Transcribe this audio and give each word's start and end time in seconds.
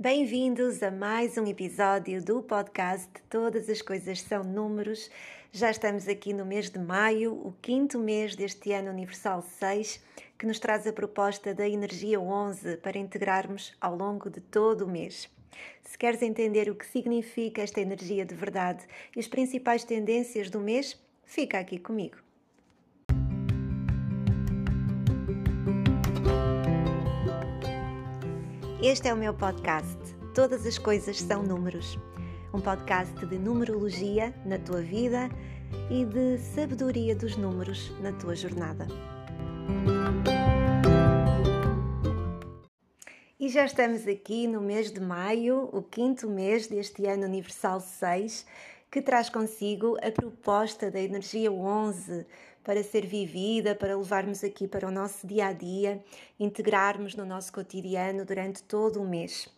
Bem-vindos 0.00 0.80
a 0.80 0.92
mais 0.92 1.36
um 1.36 1.44
episódio 1.44 2.24
do 2.24 2.40
podcast 2.40 3.10
Todas 3.28 3.68
as 3.68 3.82
Coisas 3.82 4.20
São 4.22 4.44
Números. 4.44 5.10
Já 5.50 5.72
estamos 5.72 6.06
aqui 6.06 6.32
no 6.32 6.46
mês 6.46 6.70
de 6.70 6.78
maio, 6.78 7.32
o 7.32 7.52
quinto 7.60 7.98
mês 7.98 8.36
deste 8.36 8.70
ano 8.70 8.92
Universal 8.92 9.42
6, 9.42 10.00
que 10.38 10.46
nos 10.46 10.60
traz 10.60 10.86
a 10.86 10.92
proposta 10.92 11.52
da 11.52 11.68
Energia 11.68 12.20
11 12.20 12.76
para 12.76 12.96
integrarmos 12.96 13.76
ao 13.80 13.96
longo 13.96 14.30
de 14.30 14.40
todo 14.40 14.82
o 14.82 14.88
mês. 14.88 15.28
Se 15.82 15.98
queres 15.98 16.22
entender 16.22 16.70
o 16.70 16.76
que 16.76 16.86
significa 16.86 17.60
esta 17.60 17.80
energia 17.80 18.24
de 18.24 18.36
verdade 18.36 18.86
e 19.16 19.18
as 19.18 19.26
principais 19.26 19.82
tendências 19.82 20.48
do 20.48 20.60
mês, 20.60 20.96
fica 21.24 21.58
aqui 21.58 21.76
comigo. 21.76 22.27
Este 28.80 29.08
é 29.08 29.12
o 29.12 29.16
meu 29.16 29.34
podcast. 29.34 29.98
Todas 30.32 30.64
as 30.64 30.78
coisas 30.78 31.20
são 31.20 31.42
números. 31.42 31.98
Um 32.54 32.60
podcast 32.60 33.12
de 33.26 33.36
numerologia 33.36 34.32
na 34.46 34.56
tua 34.56 34.80
vida 34.80 35.28
e 35.90 36.04
de 36.04 36.38
sabedoria 36.38 37.16
dos 37.16 37.36
números 37.36 37.90
na 38.00 38.12
tua 38.12 38.36
jornada. 38.36 38.86
E 43.40 43.48
já 43.48 43.64
estamos 43.64 44.06
aqui 44.06 44.46
no 44.46 44.60
mês 44.60 44.92
de 44.92 45.00
maio, 45.00 45.68
o 45.72 45.82
quinto 45.82 46.30
mês 46.30 46.68
deste 46.68 47.04
ano 47.04 47.24
Universal 47.24 47.80
6, 47.80 48.46
que 48.92 49.02
traz 49.02 49.28
consigo 49.28 49.96
a 50.00 50.12
proposta 50.12 50.88
da 50.88 51.00
energia 51.00 51.50
11 51.50 52.24
para 52.62 52.82
ser 52.82 53.06
vivida, 53.06 53.74
para 53.74 53.96
levarmos 53.96 54.44
aqui 54.44 54.68
para 54.68 54.86
o 54.86 54.90
nosso 54.90 55.26
dia 55.26 55.46
a 55.46 55.52
dia, 55.52 56.02
integrarmos 56.38 57.14
no 57.14 57.24
nosso 57.24 57.52
cotidiano 57.52 58.24
durante 58.24 58.62
todo 58.62 59.00
o 59.00 59.08
mês. 59.08 59.48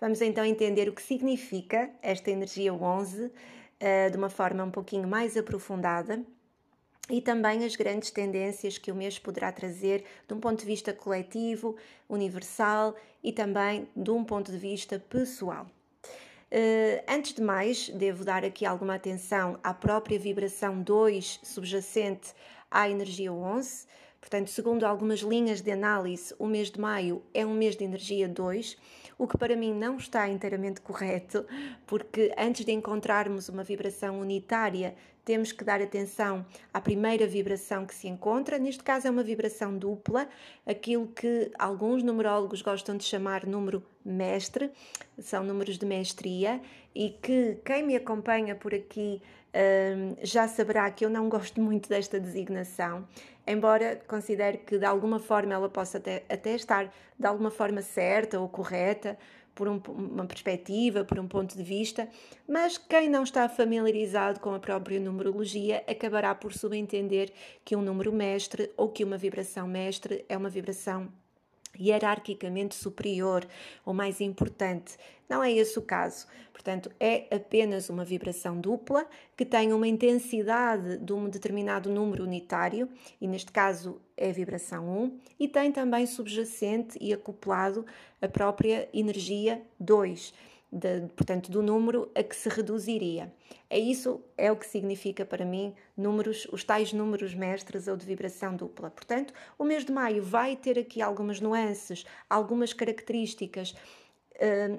Vamos 0.00 0.20
então 0.20 0.44
entender 0.44 0.88
o 0.88 0.92
que 0.92 1.02
significa 1.02 1.90
esta 2.02 2.30
energia 2.30 2.74
11 2.74 3.30
eh, 3.78 4.10
de 4.10 4.16
uma 4.16 4.28
forma 4.28 4.64
um 4.64 4.70
pouquinho 4.70 5.06
mais 5.06 5.36
aprofundada 5.36 6.24
e 7.10 7.20
também 7.20 7.64
as 7.64 7.76
grandes 7.76 8.10
tendências 8.10 8.78
que 8.78 8.90
o 8.90 8.94
mês 8.94 9.18
poderá 9.18 9.50
trazer 9.52 10.04
de 10.26 10.34
um 10.34 10.40
ponto 10.40 10.60
de 10.60 10.66
vista 10.66 10.92
coletivo, 10.92 11.76
universal 12.08 12.94
e 13.22 13.32
também 13.32 13.88
de 13.96 14.10
um 14.10 14.24
ponto 14.24 14.50
de 14.50 14.58
vista 14.58 14.98
pessoal. 14.98 15.66
Uh, 16.52 17.02
antes 17.08 17.32
de 17.32 17.40
mais, 17.40 17.88
devo 17.88 18.26
dar 18.26 18.44
aqui 18.44 18.66
alguma 18.66 18.96
atenção 18.96 19.58
à 19.64 19.72
própria 19.72 20.18
vibração 20.18 20.82
2 20.82 21.40
subjacente 21.42 22.34
à 22.70 22.90
energia 22.90 23.32
11. 23.32 23.86
Portanto, 24.20 24.50
segundo 24.50 24.84
algumas 24.84 25.20
linhas 25.20 25.62
de 25.62 25.70
análise, 25.70 26.34
o 26.38 26.46
mês 26.46 26.70
de 26.70 26.78
maio 26.78 27.22
é 27.32 27.46
um 27.46 27.54
mês 27.54 27.74
de 27.74 27.84
energia 27.84 28.28
2, 28.28 28.76
o 29.16 29.26
que 29.26 29.38
para 29.38 29.56
mim 29.56 29.72
não 29.72 29.96
está 29.96 30.28
inteiramente 30.28 30.82
correto, 30.82 31.46
porque 31.86 32.30
antes 32.36 32.66
de 32.66 32.72
encontrarmos 32.72 33.48
uma 33.48 33.64
vibração 33.64 34.20
unitária, 34.20 34.94
temos 35.24 35.52
que 35.52 35.64
dar 35.64 35.80
atenção 35.80 36.44
à 36.72 36.80
primeira 36.80 37.26
vibração 37.26 37.86
que 37.86 37.94
se 37.94 38.08
encontra. 38.08 38.58
Neste 38.58 38.82
caso, 38.82 39.06
é 39.06 39.10
uma 39.10 39.22
vibração 39.22 39.76
dupla, 39.76 40.28
aquilo 40.66 41.06
que 41.08 41.50
alguns 41.58 42.02
numerólogos 42.02 42.62
gostam 42.62 42.96
de 42.96 43.04
chamar 43.04 43.46
número 43.46 43.82
mestre, 44.04 44.70
são 45.18 45.44
números 45.44 45.78
de 45.78 45.86
mestria, 45.86 46.60
e 46.94 47.10
que 47.10 47.58
quem 47.64 47.82
me 47.82 47.96
acompanha 47.96 48.54
por 48.54 48.74
aqui 48.74 49.22
um, 49.54 50.16
já 50.22 50.48
saberá 50.48 50.90
que 50.90 51.04
eu 51.04 51.10
não 51.10 51.28
gosto 51.28 51.60
muito 51.60 51.88
desta 51.88 52.18
designação, 52.18 53.06
embora 53.46 54.00
considere 54.06 54.58
que 54.58 54.78
de 54.78 54.84
alguma 54.84 55.18
forma 55.18 55.52
ela 55.52 55.68
possa 55.68 55.98
até, 55.98 56.24
até 56.28 56.54
estar 56.54 56.92
de 57.18 57.26
alguma 57.26 57.50
forma 57.50 57.82
certa 57.82 58.40
ou 58.40 58.48
correta 58.48 59.18
por 59.54 59.68
um, 59.68 59.80
uma 59.88 60.26
perspectiva, 60.26 61.04
por 61.04 61.18
um 61.18 61.28
ponto 61.28 61.56
de 61.56 61.62
vista, 61.62 62.08
mas 62.48 62.78
quem 62.78 63.08
não 63.08 63.22
está 63.22 63.48
familiarizado 63.48 64.40
com 64.40 64.54
a 64.54 64.58
própria 64.58 64.98
numerologia 64.98 65.84
acabará 65.88 66.34
por 66.34 66.52
subentender 66.52 67.32
que 67.64 67.76
um 67.76 67.82
número 67.82 68.12
mestre 68.12 68.70
ou 68.76 68.88
que 68.88 69.04
uma 69.04 69.18
vibração 69.18 69.66
mestre 69.66 70.24
é 70.28 70.36
uma 70.36 70.48
vibração 70.48 71.08
hierarquicamente 71.78 72.74
superior 72.74 73.46
ou 73.84 73.94
mais 73.94 74.20
importante. 74.20 74.96
Não 75.28 75.42
é 75.42 75.50
esse 75.50 75.78
o 75.78 75.82
caso. 75.82 76.26
Portanto, 76.52 76.90
é 77.00 77.34
apenas 77.34 77.88
uma 77.88 78.04
vibração 78.04 78.60
dupla 78.60 79.06
que 79.36 79.44
tem 79.44 79.72
uma 79.72 79.88
intensidade 79.88 80.98
de 80.98 81.12
um 81.12 81.28
determinado 81.28 81.90
número 81.90 82.24
unitário, 82.24 82.88
e 83.20 83.26
neste 83.26 83.50
caso 83.50 84.00
é 84.22 84.30
a 84.30 84.32
vibração 84.32 84.88
1, 84.88 85.18
e 85.40 85.48
tem 85.48 85.72
também 85.72 86.06
subjacente 86.06 86.96
e 87.00 87.12
acoplado 87.12 87.84
a 88.20 88.28
própria 88.28 88.88
energia 88.92 89.60
2 89.80 90.32
de, 90.72 91.02
portanto, 91.14 91.50
do 91.50 91.62
número 91.62 92.10
a 92.14 92.22
que 92.22 92.34
se 92.34 92.48
reduziria. 92.48 93.30
É 93.68 93.78
isso 93.78 94.22
é 94.38 94.50
o 94.50 94.56
que 94.56 94.66
significa 94.66 95.24
para 95.24 95.44
mim 95.44 95.74
números, 95.94 96.48
os 96.50 96.64
tais 96.64 96.94
números 96.94 97.34
mestres 97.34 97.88
ou 97.88 97.96
de 97.96 98.06
vibração 98.06 98.56
dupla. 98.56 98.90
Portanto, 98.90 99.34
o 99.58 99.64
mês 99.64 99.84
de 99.84 99.92
maio 99.92 100.22
vai 100.22 100.56
ter 100.56 100.78
aqui 100.78 101.02
algumas 101.02 101.40
nuances, 101.40 102.06
algumas 102.28 102.72
características 102.72 103.74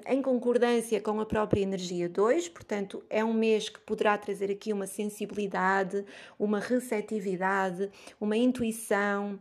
em 0.06 0.20
concordância 0.20 1.00
com 1.00 1.20
a 1.20 1.26
própria 1.26 1.60
energia 1.60 2.08
2, 2.08 2.48
portanto, 2.48 3.02
é 3.08 3.24
um 3.24 3.32
mês 3.32 3.68
que 3.68 3.80
poderá 3.80 4.18
trazer 4.18 4.50
aqui 4.50 4.72
uma 4.72 4.86
sensibilidade, 4.86 6.04
uma 6.38 6.58
receptividade, 6.58 7.90
uma 8.20 8.36
intuição, 8.36 9.38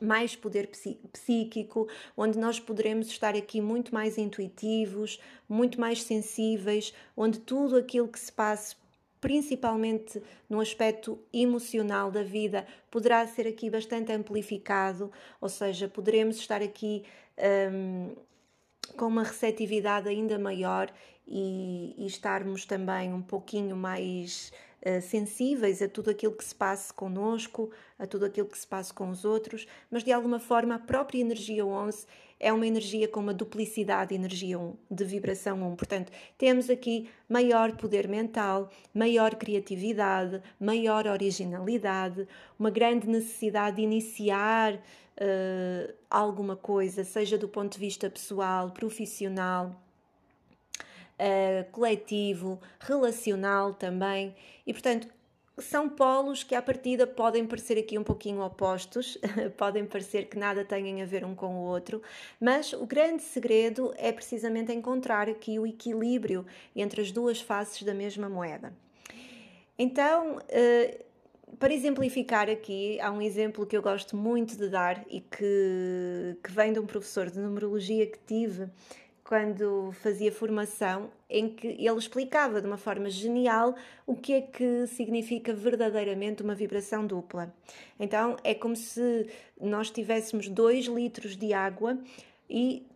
mais 0.00 0.34
poder 0.34 0.68
psíquico, 1.12 1.88
onde 2.16 2.38
nós 2.38 2.58
poderemos 2.58 3.06
estar 3.06 3.36
aqui 3.36 3.60
muito 3.60 3.94
mais 3.94 4.18
intuitivos, 4.18 5.20
muito 5.48 5.80
mais 5.80 6.02
sensíveis, 6.02 6.92
onde 7.16 7.38
tudo 7.38 7.76
aquilo 7.76 8.08
que 8.08 8.18
se 8.18 8.32
passa 8.32 8.76
principalmente 9.20 10.22
no 10.50 10.60
aspecto 10.60 11.18
emocional 11.32 12.10
da 12.10 12.22
vida, 12.22 12.66
poderá 12.90 13.26
ser 13.26 13.46
aqui 13.46 13.70
bastante 13.70 14.12
amplificado, 14.12 15.10
ou 15.40 15.48
seja, 15.48 15.88
poderemos 15.88 16.36
estar 16.36 16.60
aqui 16.60 17.04
um, 17.72 18.14
com 18.84 19.06
uma 19.06 19.22
receptividade 19.22 20.08
ainda 20.08 20.38
maior 20.38 20.92
e, 21.26 21.94
e 21.96 22.06
estarmos 22.06 22.64
também 22.64 23.12
um 23.12 23.22
pouquinho 23.22 23.76
mais 23.76 24.52
uh, 24.84 25.00
sensíveis 25.00 25.80
a 25.82 25.88
tudo 25.88 26.10
aquilo 26.10 26.34
que 26.34 26.44
se 26.44 26.54
passa 26.54 26.92
connosco, 26.92 27.70
a 27.98 28.06
tudo 28.06 28.26
aquilo 28.26 28.48
que 28.48 28.58
se 28.58 28.66
passa 28.66 28.92
com 28.92 29.10
os 29.10 29.24
outros, 29.24 29.66
mas 29.90 30.04
de 30.04 30.12
alguma 30.12 30.38
forma 30.38 30.74
a 30.74 30.78
própria 30.78 31.20
energia 31.20 31.64
11 31.64 32.06
é 32.38 32.52
uma 32.52 32.66
energia 32.66 33.08
com 33.08 33.20
uma 33.20 33.32
duplicidade 33.32 34.10
de 34.10 34.16
energia 34.16 34.58
1, 34.58 34.76
de 34.90 35.04
vibração 35.04 35.62
1. 35.72 35.76
Portanto, 35.76 36.12
temos 36.36 36.68
aqui 36.68 37.08
maior 37.28 37.72
poder 37.76 38.06
mental, 38.06 38.70
maior 38.92 39.34
criatividade, 39.36 40.42
maior 40.60 41.06
originalidade, 41.06 42.28
uma 42.58 42.70
grande 42.70 43.08
necessidade 43.08 43.76
de 43.76 43.82
iniciar 43.82 44.78
uh, 45.20 45.94
alguma 46.10 46.56
coisa, 46.56 47.04
seja 47.04 47.38
do 47.38 47.48
ponto 47.48 47.72
de 47.72 47.78
vista 47.78 48.10
pessoal, 48.10 48.70
profissional, 48.70 49.80
uh, 51.18 51.70
coletivo, 51.70 52.60
relacional 52.80 53.74
também. 53.74 54.34
E 54.66 54.72
portanto, 54.72 55.08
são 55.58 55.88
polos 55.88 56.42
que 56.42 56.54
à 56.54 56.60
partida 56.60 57.06
podem 57.06 57.46
parecer 57.46 57.78
aqui 57.78 57.96
um 57.96 58.02
pouquinho 58.02 58.42
opostos, 58.42 59.16
podem 59.56 59.84
parecer 59.84 60.28
que 60.28 60.38
nada 60.38 60.64
têm 60.64 61.00
a 61.00 61.06
ver 61.06 61.24
um 61.24 61.34
com 61.34 61.54
o 61.54 61.62
outro, 61.62 62.02
mas 62.40 62.72
o 62.72 62.86
grande 62.86 63.22
segredo 63.22 63.94
é 63.96 64.10
precisamente 64.10 64.72
encontrar 64.72 65.28
aqui 65.28 65.58
o 65.58 65.66
equilíbrio 65.66 66.44
entre 66.74 67.00
as 67.00 67.12
duas 67.12 67.40
faces 67.40 67.82
da 67.82 67.94
mesma 67.94 68.28
moeda. 68.28 68.72
Então, 69.78 70.38
uh, 70.38 71.04
para 71.58 71.72
exemplificar 71.72 72.48
aqui, 72.48 73.00
há 73.00 73.10
um 73.10 73.20
exemplo 73.20 73.66
que 73.66 73.76
eu 73.76 73.82
gosto 73.82 74.16
muito 74.16 74.56
de 74.56 74.68
dar 74.68 75.04
e 75.08 75.20
que, 75.20 76.36
que 76.42 76.50
vem 76.50 76.72
de 76.72 76.78
um 76.78 76.86
professor 76.86 77.30
de 77.30 77.38
numerologia 77.38 78.06
que 78.06 78.18
tive 78.26 78.68
quando 79.24 79.90
fazia 79.92 80.30
formação, 80.30 81.10
em 81.30 81.48
que 81.48 81.66
ele 81.66 81.98
explicava 81.98 82.60
de 82.60 82.66
uma 82.66 82.76
forma 82.76 83.08
genial 83.08 83.74
o 84.06 84.14
que 84.14 84.34
é 84.34 84.40
que 84.42 84.86
significa 84.86 85.54
verdadeiramente 85.54 86.42
uma 86.42 86.54
vibração 86.54 87.06
dupla. 87.06 87.52
Então, 87.98 88.36
é 88.44 88.54
como 88.54 88.76
se 88.76 89.26
nós 89.58 89.90
tivéssemos 89.90 90.48
dois 90.48 90.84
litros 90.84 91.36
de 91.36 91.54
água 91.54 91.98
e 92.50 92.86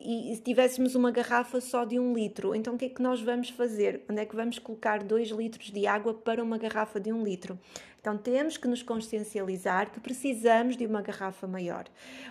e 0.00 0.36
tivéssemos 0.42 0.94
uma 0.94 1.10
garrafa 1.10 1.60
só 1.60 1.84
de 1.84 1.98
um 1.98 2.12
litro, 2.14 2.54
então 2.54 2.74
o 2.74 2.78
que 2.78 2.86
é 2.86 2.88
que 2.88 3.02
nós 3.02 3.20
vamos 3.20 3.50
fazer? 3.50 4.02
Onde 4.08 4.20
é 4.20 4.24
que 4.24 4.36
vamos 4.36 4.58
colocar 4.58 5.02
dois 5.02 5.28
litros 5.28 5.70
de 5.70 5.86
água 5.86 6.14
para 6.14 6.42
uma 6.42 6.58
garrafa 6.58 7.00
de 7.00 7.12
um 7.12 7.22
litro? 7.22 7.58
Então 8.00 8.18
temos 8.18 8.58
que 8.58 8.68
nos 8.68 8.82
consciencializar 8.82 9.90
que 9.90 9.98
precisamos 9.98 10.76
de 10.76 10.84
uma 10.84 11.00
garrafa 11.00 11.46
maior. 11.46 11.86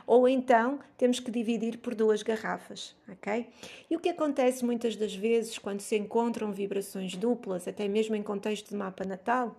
Ou 0.06 0.30
então 0.30 0.80
temos 0.96 1.20
que 1.20 1.32
dividir 1.32 1.80
por 1.80 1.96
duas 1.96 2.22
garrafas, 2.22 2.96
ok? 3.12 3.48
E 3.90 3.96
o 3.96 4.00
que 4.00 4.10
acontece 4.10 4.64
muitas 4.64 4.96
das 4.96 5.16
vezes 5.16 5.58
quando 5.58 5.82
se 5.82 5.98
encontram 5.98 6.52
vibrações 6.52 7.16
duplas, 7.16 7.68
até 7.68 7.88
mesmo 7.88 8.16
em 8.16 8.22
contexto 8.22 8.70
de 8.70 8.76
mapa 8.76 9.04
natal, 9.04 9.56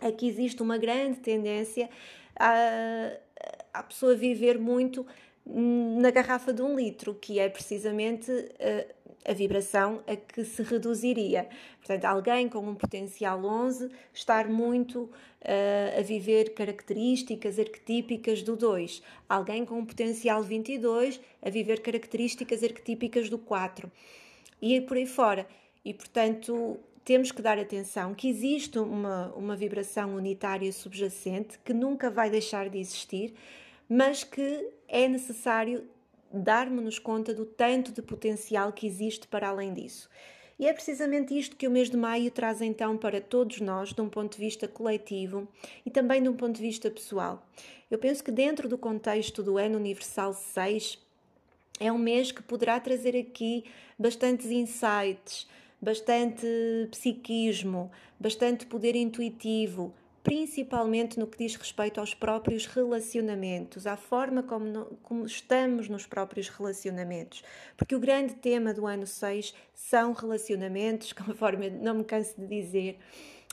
é 0.00 0.12
que 0.12 0.28
existe 0.28 0.62
uma 0.62 0.78
grande 0.78 1.18
tendência 1.18 1.90
a, 2.38 3.12
a 3.74 3.82
pessoa 3.82 4.14
viver 4.14 4.60
muito 4.60 5.04
na 5.44 6.10
garrafa 6.10 6.52
de 6.52 6.62
um 6.62 6.76
litro, 6.76 7.14
que 7.14 7.38
é 7.38 7.48
precisamente 7.48 8.30
uh, 8.30 8.94
a 9.24 9.32
vibração 9.32 10.02
a 10.06 10.16
que 10.16 10.44
se 10.44 10.62
reduziria. 10.62 11.48
Portanto, 11.78 12.04
alguém 12.04 12.48
com 12.48 12.60
um 12.60 12.74
potencial 12.74 13.44
11 13.44 13.90
estar 14.12 14.48
muito 14.48 15.02
uh, 15.02 15.98
a 15.98 16.02
viver 16.02 16.54
características 16.54 17.58
arquetípicas 17.58 18.42
do 18.42 18.56
2. 18.56 19.02
Alguém 19.28 19.64
com 19.64 19.78
um 19.78 19.86
potencial 19.86 20.42
22 20.42 21.20
a 21.40 21.50
viver 21.50 21.80
características 21.80 22.62
arquetípicas 22.62 23.28
do 23.28 23.38
4. 23.38 23.90
E 24.60 24.80
por 24.80 24.96
aí 24.96 25.06
fora. 25.06 25.46
E, 25.84 25.92
portanto, 25.92 26.78
temos 27.04 27.32
que 27.32 27.42
dar 27.42 27.58
atenção 27.58 28.14
que 28.14 28.28
existe 28.28 28.78
uma, 28.78 29.32
uma 29.34 29.56
vibração 29.56 30.14
unitária 30.14 30.72
subjacente 30.72 31.58
que 31.64 31.72
nunca 31.72 32.08
vai 32.10 32.30
deixar 32.30 32.68
de 32.68 32.78
existir, 32.78 33.34
mas 33.88 34.22
que 34.22 34.70
é 34.92 35.08
necessário 35.08 35.88
darmos-nos 36.30 36.98
conta 36.98 37.32
do 37.32 37.46
tanto 37.46 37.90
de 37.92 38.02
potencial 38.02 38.72
que 38.72 38.86
existe 38.86 39.26
para 39.26 39.48
além 39.48 39.72
disso. 39.72 40.08
E 40.58 40.66
é 40.66 40.72
precisamente 40.72 41.36
isto 41.36 41.56
que 41.56 41.66
o 41.66 41.70
mês 41.70 41.88
de 41.88 41.96
maio 41.96 42.30
traz 42.30 42.60
então 42.60 42.96
para 42.98 43.18
todos 43.18 43.58
nós, 43.60 43.94
de 43.94 44.00
um 44.02 44.08
ponto 44.08 44.36
de 44.36 44.38
vista 44.38 44.68
coletivo 44.68 45.48
e 45.84 45.90
também 45.90 46.22
de 46.22 46.28
um 46.28 46.36
ponto 46.36 46.56
de 46.56 46.62
vista 46.62 46.90
pessoal. 46.90 47.44
Eu 47.90 47.98
penso 47.98 48.22
que 48.22 48.30
dentro 48.30 48.68
do 48.68 48.76
contexto 48.76 49.42
do 49.42 49.56
Ano 49.56 49.78
Universal 49.78 50.34
6, 50.34 50.98
é 51.80 51.90
um 51.90 51.98
mês 51.98 52.30
que 52.30 52.42
poderá 52.42 52.78
trazer 52.78 53.16
aqui 53.16 53.64
bastantes 53.98 54.50
insights, 54.50 55.48
bastante 55.80 56.46
psiquismo, 56.90 57.90
bastante 58.20 58.66
poder 58.66 58.94
intuitivo, 58.94 59.92
principalmente 60.22 61.18
no 61.18 61.26
que 61.26 61.38
diz 61.38 61.56
respeito 61.56 62.00
aos 62.00 62.14
próprios 62.14 62.66
relacionamentos, 62.66 63.86
à 63.86 63.96
forma 63.96 64.42
como, 64.42 64.64
no, 64.64 64.86
como, 65.02 65.26
estamos 65.26 65.88
nos 65.88 66.06
próprios 66.06 66.48
relacionamentos. 66.48 67.42
Porque 67.76 67.94
o 67.94 68.00
grande 68.00 68.34
tema 68.34 68.72
do 68.72 68.86
ano 68.86 69.06
6 69.06 69.54
são 69.74 70.12
relacionamentos, 70.12 71.12
conforme 71.14 71.70
não 71.70 71.94
me 71.94 72.04
canso 72.04 72.40
de 72.40 72.46
dizer, 72.46 72.98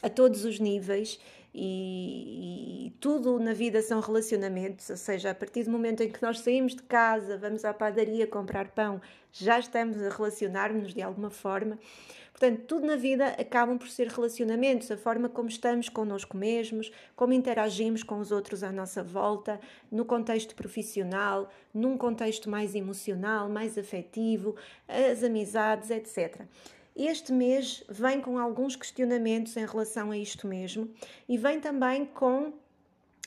a 0.02 0.10
todos 0.10 0.46
os 0.46 0.60
níveis. 0.60 1.20
E, 1.54 2.88
e, 2.88 2.92
tudo 3.00 3.40
na 3.40 3.54
vida 3.54 3.82
são 3.82 4.00
relacionamentos, 4.00 4.90
ou 4.90 4.98
seja, 4.98 5.32
a 5.32 5.36
partir 5.36 5.64
do 5.64 5.72
momento 5.72 6.04
em 6.04 6.10
que 6.10 6.22
nós 6.22 6.40
saímos 6.40 6.76
de 6.76 6.84
casa, 6.84 7.38
vamos 7.38 7.66
à 7.66 7.74
padaria 7.74 8.28
comprar 8.28 8.70
pão, 8.70 9.02
já 9.32 9.58
estamos 9.60 10.02
a 10.02 10.10
relacionar-nos 10.10 10.94
de 10.94 11.02
alguma 11.02 11.30
forma. 11.30 11.80
Portanto, 12.40 12.62
tudo 12.68 12.88
na 12.88 12.96
vida 12.96 13.28
acabam 13.38 13.78
por 13.78 13.90
ser 13.90 14.08
relacionamentos, 14.08 14.90
a 14.92 14.96
forma 14.96 15.28
como 15.28 15.50
estamos 15.50 15.90
connosco 15.90 16.38
mesmos, 16.38 16.90
como 17.14 17.34
interagimos 17.34 18.02
com 18.02 18.18
os 18.20 18.32
outros 18.32 18.64
à 18.64 18.72
nossa 18.72 19.04
volta, 19.04 19.60
no 19.92 20.06
contexto 20.06 20.56
profissional, 20.56 21.50
num 21.74 21.98
contexto 21.98 22.50
mais 22.50 22.76
emocional, 22.76 23.50
mais 23.50 23.78
afetivo, 23.78 24.56
as 24.88 25.22
amizades, 25.22 25.90
etc. 25.90 26.44
Este 26.96 27.32
mês 27.32 27.84
vem 27.88 28.20
com 28.22 28.38
alguns 28.38 28.76
questionamentos 28.76 29.56
em 29.56 29.66
relação 29.66 30.12
a 30.12 30.18
isto 30.18 30.48
mesmo 30.48 30.90
e 31.28 31.38
vem 31.38 31.60
também 31.60 32.06
com 32.06 32.54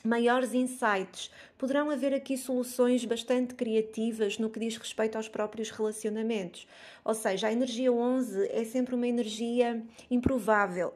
maiores 0.03 0.53
insights. 0.53 1.31
Poderão 1.57 1.89
haver 1.89 2.13
aqui 2.13 2.37
soluções 2.37 3.05
bastante 3.05 3.55
criativas 3.55 4.37
no 4.37 4.49
que 4.49 4.59
diz 4.59 4.75
respeito 4.77 5.15
aos 5.15 5.29
próprios 5.29 5.69
relacionamentos. 5.69 6.67
Ou 7.05 7.13
seja, 7.13 7.47
a 7.47 7.51
energia 7.51 7.91
11 7.91 8.47
é 8.49 8.65
sempre 8.65 8.93
uma 8.95 9.07
energia 9.07 9.81
improvável. 10.11 10.93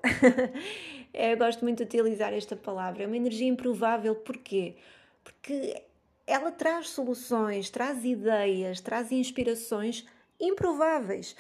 Eu 1.14 1.38
gosto 1.38 1.64
muito 1.64 1.78
de 1.78 1.84
utilizar 1.84 2.34
esta 2.34 2.56
palavra. 2.56 3.04
É 3.04 3.08
uma 3.08 3.18
energia 3.18 3.48
improvável 3.48 4.14
porquê? 4.14 4.76
Porque 5.24 5.82
ela 6.28 6.52
traz 6.52 6.90
soluções, 6.90 7.70
traz 7.70 8.04
ideias, 8.04 8.82
traz 8.82 9.12
inspirações 9.12 10.06
improváveis 10.40 11.36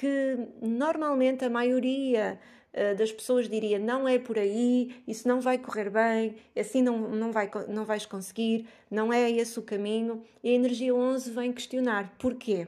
que 0.00 0.48
normalmente 0.62 1.44
a 1.44 1.50
maioria 1.50 2.40
eh, 2.72 2.94
das 2.94 3.12
pessoas 3.12 3.46
diria 3.46 3.78
não 3.78 4.08
é 4.08 4.18
por 4.18 4.38
aí, 4.38 5.02
isso 5.06 5.28
não 5.28 5.42
vai 5.42 5.58
correr 5.58 5.90
bem, 5.90 6.36
assim 6.58 6.80
não, 6.80 6.96
não, 7.10 7.30
vai, 7.30 7.50
não 7.68 7.84
vais 7.84 8.06
conseguir, 8.06 8.66
não 8.90 9.12
é 9.12 9.30
esse 9.30 9.58
o 9.58 9.62
caminho. 9.62 10.24
E 10.42 10.48
a 10.48 10.52
energia 10.52 10.94
11 10.94 11.30
vem 11.32 11.52
questionar 11.52 12.16
porquê. 12.18 12.66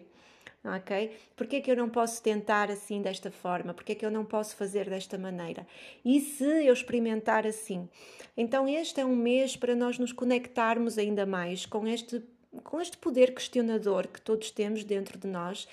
Ok? 0.62 1.10
Porquê 1.34 1.62
que 1.62 1.70
eu 1.70 1.76
não 1.76 1.88
posso 1.88 2.22
tentar 2.22 2.70
assim 2.70 3.00
desta 3.00 3.30
forma? 3.30 3.72
Porquê 3.72 3.94
que 3.94 4.04
eu 4.04 4.10
não 4.10 4.26
posso 4.26 4.54
fazer 4.54 4.90
desta 4.90 5.16
maneira? 5.16 5.66
E 6.04 6.20
se 6.20 6.44
eu 6.44 6.74
experimentar 6.74 7.46
assim? 7.46 7.88
Então 8.36 8.68
este 8.68 9.00
é 9.00 9.06
um 9.06 9.16
mês 9.16 9.56
para 9.56 9.74
nós 9.74 9.98
nos 9.98 10.12
conectarmos 10.12 10.98
ainda 10.98 11.24
mais 11.24 11.64
com 11.64 11.88
este 11.88 12.22
com 12.64 12.78
este 12.78 12.98
poder 12.98 13.32
questionador 13.32 14.06
que 14.06 14.20
todos 14.20 14.50
temos 14.50 14.84
dentro 14.84 15.18
de 15.18 15.26
nós 15.26 15.66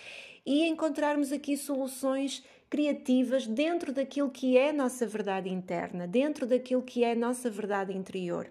e 0.49 0.67
encontrarmos 0.67 1.31
aqui 1.31 1.55
soluções 1.55 2.43
criativas 2.71 3.45
dentro 3.45 3.93
daquilo 3.93 4.31
que 4.31 4.57
é 4.57 4.71
a 4.71 4.73
nossa 4.73 5.05
verdade 5.05 5.47
interna, 5.47 6.07
dentro 6.07 6.47
daquilo 6.47 6.81
que 6.81 7.03
é 7.03 7.11
a 7.11 7.15
nossa 7.15 7.51
verdade 7.51 7.95
interior. 7.95 8.49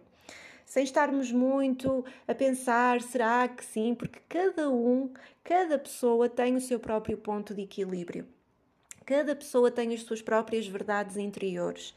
Sem 0.64 0.84
estarmos 0.84 1.32
muito 1.32 2.04
a 2.28 2.32
pensar, 2.32 3.02
será 3.02 3.48
que 3.48 3.64
sim? 3.64 3.96
Porque 3.96 4.20
cada 4.28 4.70
um, 4.70 5.12
cada 5.42 5.76
pessoa 5.76 6.28
tem 6.28 6.54
o 6.54 6.60
seu 6.60 6.78
próprio 6.78 7.18
ponto 7.18 7.52
de 7.52 7.62
equilíbrio. 7.62 8.28
Cada 9.04 9.34
pessoa 9.34 9.68
tem 9.68 9.92
as 9.92 10.02
suas 10.02 10.22
próprias 10.22 10.68
verdades 10.68 11.16
interiores. 11.16 11.96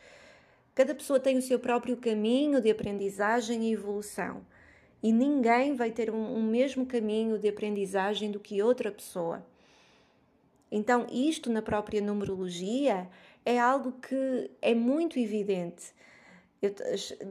Cada 0.74 0.96
pessoa 0.96 1.20
tem 1.20 1.38
o 1.38 1.44
seu 1.44 1.60
próprio 1.60 1.96
caminho 1.96 2.60
de 2.60 2.72
aprendizagem 2.72 3.70
e 3.70 3.74
evolução. 3.74 4.42
E 5.04 5.14
ninguém 5.14 5.76
vai 5.76 5.92
ter 5.92 6.10
um, 6.10 6.38
um 6.38 6.42
mesmo 6.42 6.88
caminho 6.88 7.38
de 7.38 7.48
aprendizagem 7.48 8.32
do 8.32 8.40
que 8.40 8.64
outra 8.64 8.92
pessoa. 8.92 9.46
Então, 10.72 11.06
isto 11.12 11.52
na 11.52 11.62
própria 11.62 12.02
numerologia 12.02 13.10
é 13.46 13.60
algo 13.60 13.92
que 13.94 14.50
é 14.62 14.74
muito 14.74 15.20
evidente. 15.20 15.94
Eu, 16.62 16.74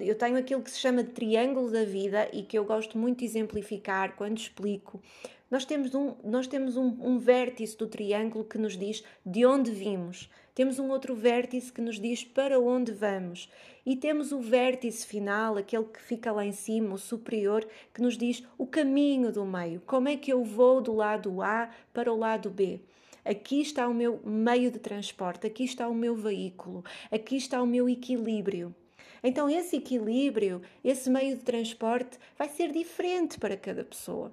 eu, 0.00 0.14
tenho 0.16 0.36
aquilo 0.36 0.60
que 0.60 0.70
se 0.70 0.78
chama 0.78 1.04
de 1.04 1.10
triângulo 1.10 1.70
da 1.70 1.84
vida 1.84 2.28
e 2.32 2.42
que 2.42 2.58
eu 2.58 2.64
gosto 2.64 2.98
muito 2.98 3.20
de 3.20 3.24
exemplificar 3.24 4.16
quando 4.16 4.38
explico. 4.38 5.00
Nós 5.48 5.64
temos 5.64 5.94
um, 5.94 6.16
nós 6.24 6.46
temos 6.46 6.76
um, 6.76 6.96
um 7.00 7.18
vértice 7.18 7.76
do 7.76 7.86
triângulo 7.86 8.44
que 8.44 8.58
nos 8.58 8.76
diz 8.76 9.04
de 9.24 9.46
onde 9.46 9.70
vimos. 9.70 10.28
Temos 10.54 10.78
um 10.78 10.90
outro 10.90 11.14
vértice 11.14 11.72
que 11.72 11.80
nos 11.80 11.98
diz 11.98 12.24
para 12.24 12.58
onde 12.58 12.92
vamos. 12.92 13.48
E 13.86 13.96
temos 13.96 14.32
o 14.32 14.40
vértice 14.40 15.06
final, 15.06 15.56
aquele 15.56 15.84
que 15.84 16.02
fica 16.02 16.30
lá 16.32 16.44
em 16.44 16.52
cima, 16.52 16.94
o 16.94 16.98
superior, 16.98 17.66
que 17.94 18.02
nos 18.02 18.18
diz 18.18 18.44
o 18.58 18.66
caminho 18.66 19.32
do 19.32 19.44
meio. 19.44 19.80
Como 19.86 20.08
é 20.08 20.16
que 20.16 20.32
eu 20.32 20.44
vou 20.44 20.80
do 20.80 20.94
lado 20.94 21.40
A 21.40 21.70
para 21.94 22.12
o 22.12 22.18
lado 22.18 22.50
B? 22.50 22.80
Aqui 23.24 23.60
está 23.60 23.88
o 23.88 23.94
meu 23.94 24.20
meio 24.24 24.70
de 24.70 24.78
transporte, 24.78 25.46
aqui 25.46 25.64
está 25.64 25.88
o 25.88 25.94
meu 25.94 26.16
veículo, 26.16 26.84
aqui 27.10 27.36
está 27.36 27.62
o 27.62 27.66
meu 27.66 27.88
equilíbrio. 27.88 28.74
Então, 29.22 29.48
esse 29.50 29.76
equilíbrio, 29.76 30.62
esse 30.82 31.10
meio 31.10 31.36
de 31.36 31.42
transporte 31.42 32.18
vai 32.38 32.48
ser 32.48 32.72
diferente 32.72 33.38
para 33.38 33.56
cada 33.56 33.84
pessoa. 33.84 34.32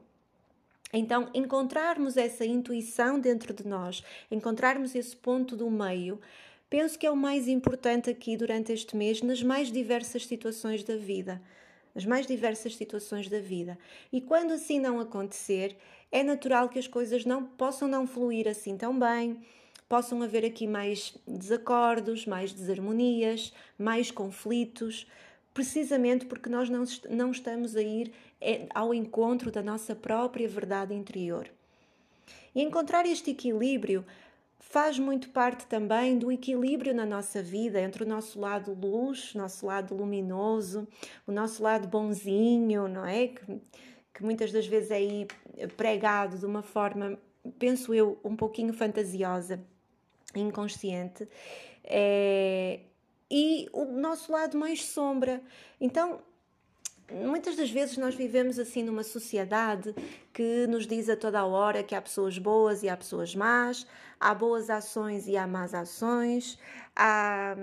Então, 0.93 1.29
encontrarmos 1.33 2.15
essa 2.15 2.45
intuição 2.45 3.19
dentro 3.19 3.53
de 3.53 3.67
nós, 3.67 4.01
encontrarmos 4.31 4.95
esse 4.95 5.15
ponto 5.15 5.55
do 5.55 5.69
meio, 5.69 6.19
penso 6.69 6.97
que 6.97 7.05
é 7.05 7.11
o 7.11 7.17
mais 7.17 7.47
importante 7.47 8.09
aqui 8.09 8.37
durante 8.37 8.71
este 8.71 8.95
mês, 8.95 9.21
nas 9.21 9.43
mais 9.43 9.69
diversas 9.69 10.25
situações 10.25 10.83
da 10.83 10.95
vida. 10.95 11.41
As 11.93 12.05
mais 12.05 12.27
diversas 12.27 12.75
situações 12.75 13.27
da 13.27 13.39
vida. 13.39 13.77
E 14.13 14.21
quando 14.21 14.53
assim 14.53 14.79
não 14.79 14.99
acontecer, 14.99 15.75
é 16.11 16.23
natural 16.23 16.69
que 16.69 16.79
as 16.79 16.87
coisas 16.87 17.25
não 17.25 17.43
possam 17.43 17.87
não 17.87 18.07
fluir 18.07 18.47
assim 18.47 18.77
tão 18.77 18.97
bem, 18.97 19.41
possam 19.87 20.21
haver 20.21 20.45
aqui 20.45 20.67
mais 20.67 21.17
desacordos, 21.27 22.25
mais 22.25 22.51
desarmonias, 22.53 23.53
mais 23.77 24.11
conflitos, 24.11 25.07
precisamente 25.53 26.25
porque 26.25 26.49
nós 26.49 26.69
não, 26.69 26.83
não 27.09 27.31
estamos 27.31 27.75
a 27.75 27.81
ir 27.81 28.11
é, 28.39 28.67
ao 28.73 28.93
encontro 28.93 29.51
da 29.51 29.61
nossa 29.61 29.95
própria 29.95 30.47
verdade 30.47 30.93
interior. 30.93 31.49
E 32.53 32.61
encontrar 32.61 33.05
este 33.05 33.31
equilíbrio 33.31 34.05
faz 34.59 34.99
muito 34.99 35.29
parte 35.29 35.65
também 35.65 36.17
do 36.17 36.31
equilíbrio 36.31 36.93
na 36.93 37.05
nossa 37.05 37.41
vida 37.41 37.79
entre 37.79 38.03
o 38.03 38.07
nosso 38.07 38.39
lado 38.39 38.73
luz, 38.73 39.33
nosso 39.33 39.65
lado 39.65 39.95
luminoso, 39.95 40.87
o 41.25 41.31
nosso 41.31 41.63
lado 41.63 41.87
bonzinho, 41.87 42.87
não 42.87 43.05
é? 43.05 43.27
Que, 43.27 43.61
que 44.13 44.23
muitas 44.23 44.51
das 44.51 44.67
vezes 44.67 44.91
é 44.91 44.95
aí 44.95 45.27
pregado 45.75 46.37
de 46.37 46.45
uma 46.45 46.61
forma, 46.61 47.17
penso 47.57 47.93
eu, 47.93 48.19
um 48.23 48.35
pouquinho 48.35 48.73
fantasiosa, 48.73 49.59
inconsciente, 50.35 51.27
é, 51.83 52.81
e 53.29 53.67
o 53.73 53.85
nosso 53.85 54.31
lado 54.31 54.57
mais 54.57 54.85
sombra. 54.85 55.41
Então, 55.79 56.19
muitas 57.11 57.55
das 57.55 57.69
vezes 57.71 57.97
nós 57.97 58.15
vivemos 58.15 58.59
assim 58.59 58.83
numa 58.83 59.03
sociedade 59.03 59.93
que 60.33 60.67
nos 60.67 60.85
diz 60.85 61.09
a 61.09 61.15
toda 61.15 61.45
hora 61.45 61.83
que 61.83 61.95
há 61.95 62.01
pessoas 62.01 62.37
boas 62.37 62.83
e 62.83 62.89
há 62.89 62.97
pessoas 62.97 63.33
más, 63.35 63.87
há 64.19 64.33
boas 64.33 64.69
ações 64.69 65.27
e 65.27 65.37
há 65.37 65.47
más 65.47 65.73
ações, 65.73 66.59
há, 66.95 67.55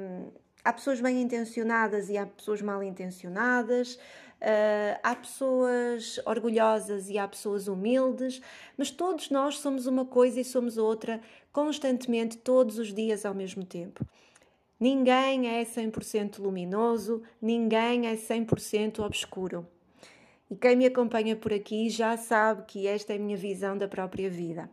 há 0.65 0.73
pessoas 0.73 1.01
bem 1.01 1.21
intencionadas 1.21 2.09
e 2.09 2.17
há 2.17 2.27
pessoas 2.27 2.63
mal 2.63 2.83
intencionadas, 2.83 3.99
Uh, 4.41 4.99
há 5.03 5.17
pessoas 5.17 6.21
orgulhosas 6.27 7.09
e 7.09 7.17
há 7.17 7.27
pessoas 7.27 7.67
humildes, 7.67 8.43
mas 8.77 8.91
todos 8.91 9.31
nós 9.31 9.59
somos 9.59 9.87
uma 9.87 10.05
coisa 10.05 10.41
e 10.41 10.45
somos 10.45 10.77
outra 10.77 11.21
constantemente, 11.53 12.37
todos 12.37 12.79
os 12.79 12.93
dias 12.93 13.25
ao 13.25 13.35
mesmo 13.35 13.65
tempo. 13.65 14.05
Ninguém 14.79 15.49
é 15.49 15.65
100% 15.65 16.41
luminoso, 16.41 17.23
ninguém 17.41 18.07
é 18.07 18.15
100% 18.15 18.99
obscuro. 18.99 19.67
E 20.51 20.57
quem 20.57 20.77
me 20.77 20.85
acompanha 20.85 21.35
por 21.35 21.53
aqui 21.53 21.89
já 21.89 22.17
sabe 22.17 22.65
que 22.67 22.87
esta 22.87 23.13
é 23.13 23.17
a 23.17 23.19
minha 23.19 23.37
visão 23.37 23.79
da 23.79 23.89
própria 23.89 24.29
vida. 24.29 24.69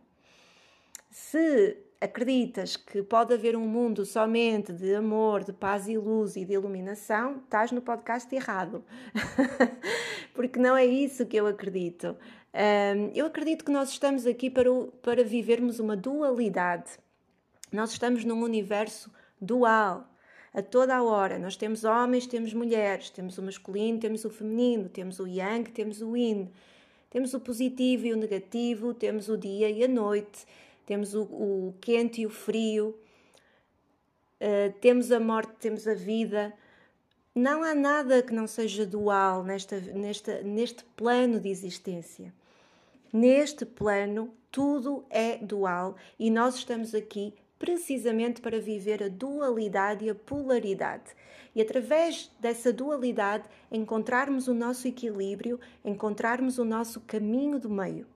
Se 1.10 1.78
acreditas 2.02 2.76
que 2.76 3.00
pode 3.02 3.32
haver 3.32 3.54
um 3.56 3.66
mundo 3.66 4.04
somente 4.04 4.72
de 4.72 4.92
amor, 4.94 5.44
de 5.44 5.52
paz 5.52 5.86
e 5.86 5.96
luz 5.96 6.34
e 6.34 6.44
de 6.44 6.54
iluminação, 6.54 7.36
estás 7.44 7.70
no 7.70 7.80
podcast 7.80 8.34
errado. 8.34 8.84
Porque 10.34 10.58
não 10.58 10.76
é 10.76 10.84
isso 10.84 11.24
que 11.24 11.36
eu 11.36 11.46
acredito. 11.46 12.16
eu 13.14 13.26
acredito 13.26 13.64
que 13.64 13.70
nós 13.70 13.90
estamos 13.90 14.26
aqui 14.26 14.50
para, 14.50 14.68
para 15.00 15.22
vivermos 15.22 15.78
uma 15.78 15.96
dualidade. 15.96 16.90
Nós 17.70 17.92
estamos 17.92 18.24
num 18.24 18.42
universo 18.42 19.10
dual. 19.40 20.08
A 20.52 20.60
toda 20.60 20.94
a 20.94 21.02
hora, 21.02 21.38
nós 21.38 21.56
temos 21.56 21.82
homens, 21.82 22.26
temos 22.26 22.52
mulheres, 22.52 23.08
temos 23.08 23.38
o 23.38 23.42
masculino, 23.42 23.98
temos 23.98 24.22
o 24.26 24.28
feminino, 24.28 24.88
temos 24.88 25.18
o 25.18 25.26
yang, 25.26 25.70
temos 25.70 26.02
o 26.02 26.14
yin, 26.14 26.50
temos 27.08 27.32
o 27.32 27.40
positivo 27.40 28.06
e 28.06 28.12
o 28.12 28.16
negativo, 28.18 28.92
temos 28.92 29.30
o 29.30 29.38
dia 29.38 29.70
e 29.70 29.82
a 29.82 29.88
noite 29.88 30.44
temos 30.86 31.14
o, 31.14 31.22
o 31.22 31.74
quente 31.80 32.20
e 32.22 32.26
o 32.26 32.30
frio, 32.30 32.98
uh, 34.40 34.72
temos 34.80 35.10
a 35.12 35.20
morte, 35.20 35.52
temos 35.60 35.86
a 35.86 35.94
vida. 35.94 36.52
Não 37.34 37.62
há 37.62 37.74
nada 37.74 38.22
que 38.22 38.34
não 38.34 38.46
seja 38.46 38.84
dual 38.84 39.42
nesta, 39.42 39.80
nesta, 39.80 40.42
neste 40.42 40.84
plano 40.96 41.40
de 41.40 41.48
existência. 41.48 42.32
Neste 43.12 43.64
plano, 43.64 44.32
tudo 44.50 45.04
é 45.08 45.38
dual 45.38 45.96
e 46.18 46.30
nós 46.30 46.56
estamos 46.56 46.94
aqui 46.94 47.34
precisamente 47.58 48.40
para 48.40 48.60
viver 48.60 49.02
a 49.02 49.08
dualidade 49.08 50.04
e 50.04 50.10
a 50.10 50.14
polaridade. 50.14 51.14
E 51.54 51.62
através 51.62 52.30
dessa 52.40 52.72
dualidade, 52.72 53.44
encontrarmos 53.70 54.48
o 54.48 54.54
nosso 54.54 54.88
equilíbrio, 54.88 55.60
encontrarmos 55.84 56.58
o 56.58 56.64
nosso 56.64 57.00
caminho 57.02 57.60
do 57.60 57.70
meio. 57.70 58.06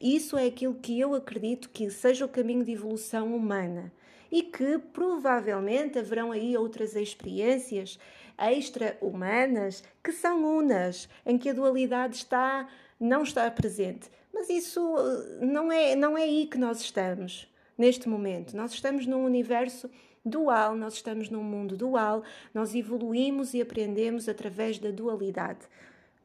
Isso 0.00 0.36
é 0.36 0.46
aquilo 0.46 0.74
que 0.74 0.98
eu 1.00 1.14
acredito 1.14 1.70
que 1.70 1.90
seja 1.90 2.24
o 2.24 2.28
caminho 2.28 2.64
de 2.64 2.72
evolução 2.72 3.34
humana 3.34 3.92
e 4.30 4.42
que 4.42 4.78
provavelmente 4.78 5.98
haverão 5.98 6.32
aí 6.32 6.56
outras 6.56 6.94
experiências 6.94 7.98
extra-humanas 8.38 9.82
que 10.02 10.12
são 10.12 10.44
unas, 10.44 11.08
em 11.24 11.38
que 11.38 11.48
a 11.48 11.54
dualidade 11.54 12.16
está 12.16 12.68
não 12.98 13.22
está 13.22 13.50
presente. 13.50 14.10
Mas 14.32 14.48
isso 14.48 14.80
eh, 14.98 15.44
não 15.44 15.72
é 15.72 15.94
não 15.96 16.16
é 16.16 16.22
aí 16.24 16.46
que 16.46 16.58
nós 16.58 16.80
estamos 16.80 17.48
neste 17.76 18.08
momento. 18.08 18.56
Nós 18.56 18.72
estamos 18.72 19.06
num 19.06 19.24
universo 19.24 19.90
dual, 20.24 20.74
nós 20.74 20.94
estamos 20.94 21.30
num 21.30 21.42
mundo 21.42 21.76
dual, 21.76 22.22
nós 22.52 22.74
evoluímos 22.74 23.54
e 23.54 23.62
aprendemos 23.62 24.28
através 24.28 24.78
da 24.78 24.90
dualidade. 24.90 25.60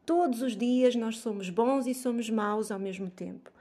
Todos 0.06 0.42
os 0.42 0.58
dias 0.58 0.96
nós 0.96 1.18
somos 1.18 1.50
bons 1.50 1.86
e 1.88 1.94
somos 1.94 2.30
maus 2.30 2.72
ao 2.72 2.80
mesmo 2.80 3.10
tempo. 3.10 3.52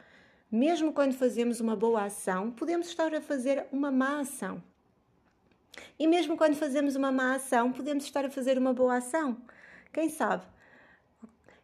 Mesmo 0.51 0.93
quando 0.93 1.13
fazemos 1.13 1.61
uma 1.61 1.77
boa 1.77 2.05
ação, 2.05 2.51
podemos 2.51 2.89
estar 2.89 3.15
a 3.15 3.21
fazer 3.21 3.67
uma 3.71 3.93
má 3.93 4.19
ação. 4.19 4.61
E 5.97 6.09
mesmo 6.09 6.37
quando 6.37 6.57
fazemos 6.57 6.97
uma 6.97 7.13
má 7.13 7.37
ação, 7.37 7.71
podemos 7.71 8.03
estar 8.03 8.25
a 8.25 8.31
fazer 8.31 8.59
uma 8.59 8.75
boa 8.75 8.97
ação. 8.97 9.41
Quem 9.93 10.09
sabe? 10.09 10.45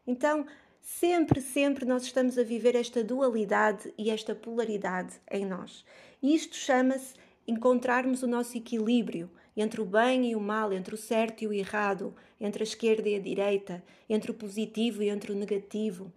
Então, 0.07 0.47
sempre, 0.81 1.41
sempre 1.41 1.85
nós 1.85 2.05
estamos 2.05 2.39
a 2.39 2.45
viver 2.45 2.77
esta 2.77 3.03
dualidade 3.03 3.93
e 3.99 4.09
esta 4.09 4.37
polaridade 4.37 5.21
em 5.33 5.45
nós. 5.45 5.85
E 6.23 6.33
isto 6.33 6.55
chama-se 6.55 7.15
encontrarmos 7.45 8.23
o 8.23 8.29
nosso 8.29 8.57
equilíbrio 8.57 9.29
entre 9.57 9.81
o 9.81 9.85
bem 9.85 10.31
e 10.31 10.37
o 10.37 10.41
mal, 10.41 10.73
entre 10.73 10.95
o 10.95 10.99
certo 10.99 11.43
e 11.43 11.49
o 11.49 11.53
errado, 11.53 12.15
entre 12.41 12.63
a 12.63 12.67
esquerda 12.67 13.09
e 13.09 13.17
a 13.17 13.21
direita, 13.21 13.83
entre 14.09 14.31
o 14.31 14.35
positivo 14.35 15.03
e 15.03 15.09
entre 15.09 15.33
o 15.33 15.35
negativo. 15.35 16.13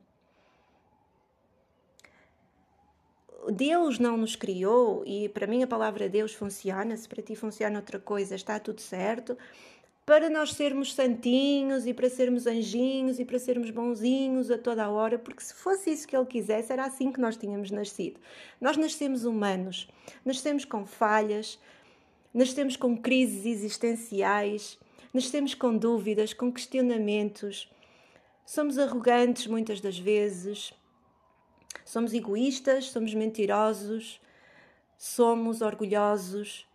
Deus 3.51 3.99
não 3.99 4.17
nos 4.17 4.35
criou, 4.35 5.03
e 5.05 5.29
para 5.29 5.47
mim 5.47 5.63
a 5.63 5.67
palavra 5.67 6.09
Deus 6.09 6.33
funciona, 6.33 6.95
se 6.97 7.07
para 7.07 7.21
ti 7.21 7.35
funciona 7.35 7.79
outra 7.79 7.99
coisa, 7.99 8.35
está 8.35 8.59
tudo 8.59 8.81
certo, 8.81 9.37
para 10.05 10.29
nós 10.29 10.53
sermos 10.53 10.93
santinhos 10.93 11.85
e 11.85 11.93
para 11.93 12.09
sermos 12.09 12.47
anjinhos 12.47 13.19
e 13.19 13.25
para 13.25 13.37
sermos 13.37 13.69
bonzinhos 13.69 14.49
a 14.49 14.57
toda 14.57 14.83
a 14.83 14.89
hora, 14.89 15.19
porque 15.19 15.43
se 15.43 15.53
fosse 15.53 15.91
isso 15.91 16.07
que 16.07 16.15
Ele 16.15 16.25
quisesse, 16.25 16.73
era 16.73 16.85
assim 16.85 17.11
que 17.11 17.21
nós 17.21 17.37
tínhamos 17.37 17.69
nascido. 17.69 18.19
Nós 18.59 18.75
nascemos 18.75 19.23
humanos, 19.23 19.87
nascemos 20.25 20.65
com 20.65 20.83
falhas, 20.85 21.59
nascemos 22.33 22.75
com 22.75 22.97
crises 22.97 23.45
existenciais, 23.45 24.79
nascemos 25.13 25.53
com 25.53 25.77
dúvidas, 25.77 26.33
com 26.33 26.51
questionamentos, 26.51 27.71
somos 28.45 28.79
arrogantes 28.79 29.45
muitas 29.45 29.79
das 29.79 29.99
vezes 29.99 30.73
Somos 31.89 32.13
egoístas, 32.13 32.91
somos 32.91 33.15
mentirosos, 33.15 34.21
somos 34.95 35.59
orgulhosos. 35.59 36.67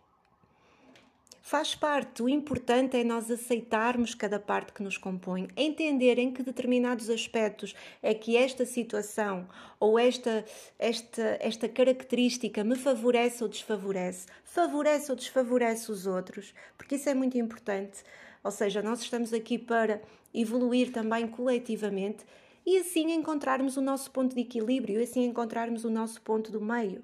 Faz 1.41 1.73
parte, 1.73 2.21
o 2.21 2.27
importante 2.27 2.97
é 2.97 3.03
nós 3.05 3.31
aceitarmos 3.31 4.13
cada 4.13 4.41
parte 4.41 4.73
que 4.73 4.83
nos 4.83 4.97
compõe, 4.97 5.47
entender 5.55 6.19
em 6.19 6.33
que 6.33 6.43
determinados 6.43 7.09
aspectos 7.09 7.73
é 8.03 8.13
que 8.13 8.35
esta 8.35 8.65
situação 8.65 9.47
ou 9.79 9.97
esta, 9.97 10.43
esta, 10.77 11.37
esta 11.39 11.69
característica 11.69 12.61
me 12.61 12.75
favorece 12.75 13.41
ou 13.41 13.47
desfavorece, 13.47 14.27
favorece 14.43 15.09
ou 15.13 15.15
desfavorece 15.15 15.89
os 15.93 16.05
outros, 16.05 16.53
porque 16.77 16.95
isso 16.95 17.07
é 17.07 17.13
muito 17.13 17.37
importante. 17.37 18.03
Ou 18.43 18.51
seja, 18.51 18.81
nós 18.81 18.99
estamos 18.99 19.31
aqui 19.31 19.57
para 19.57 20.01
evoluir 20.33 20.91
também 20.91 21.25
coletivamente 21.25 22.25
e 22.65 22.77
assim 22.77 23.11
encontrarmos 23.11 23.77
o 23.77 23.81
nosso 23.81 24.09
ponto 24.11 24.33
de 24.33 24.41
equilíbrio, 24.41 24.99
e 24.99 25.03
assim 25.03 25.25
encontrarmos 25.25 25.85
o 25.85 25.89
nosso 25.89 26.21
ponto 26.21 26.51
do 26.51 26.59
meio. 26.59 27.03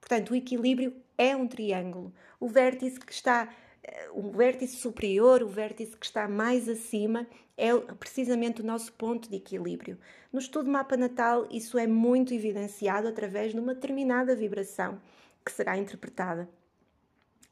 Portanto, 0.00 0.30
o 0.30 0.36
equilíbrio 0.36 0.94
é 1.18 1.34
um 1.34 1.48
triângulo. 1.48 2.12
O 2.38 2.48
vértice 2.48 3.00
que 3.00 3.12
está 3.12 3.52
eh, 3.82 4.08
o 4.12 4.30
vértice 4.30 4.76
superior, 4.76 5.42
o 5.42 5.48
vértice 5.48 5.96
que 5.96 6.06
está 6.06 6.28
mais 6.28 6.68
acima, 6.68 7.26
é 7.56 7.74
precisamente 7.98 8.60
o 8.60 8.64
nosso 8.64 8.92
ponto 8.92 9.28
de 9.28 9.36
equilíbrio. 9.36 9.98
No 10.32 10.38
estudo 10.38 10.70
mapa 10.70 10.96
natal, 10.96 11.48
isso 11.50 11.78
é 11.78 11.86
muito 11.86 12.34
evidenciado 12.34 13.08
através 13.08 13.52
de 13.52 13.58
uma 13.58 13.74
determinada 13.74 14.36
vibração 14.36 15.00
que 15.44 15.50
será 15.50 15.76
interpretada. 15.76 16.48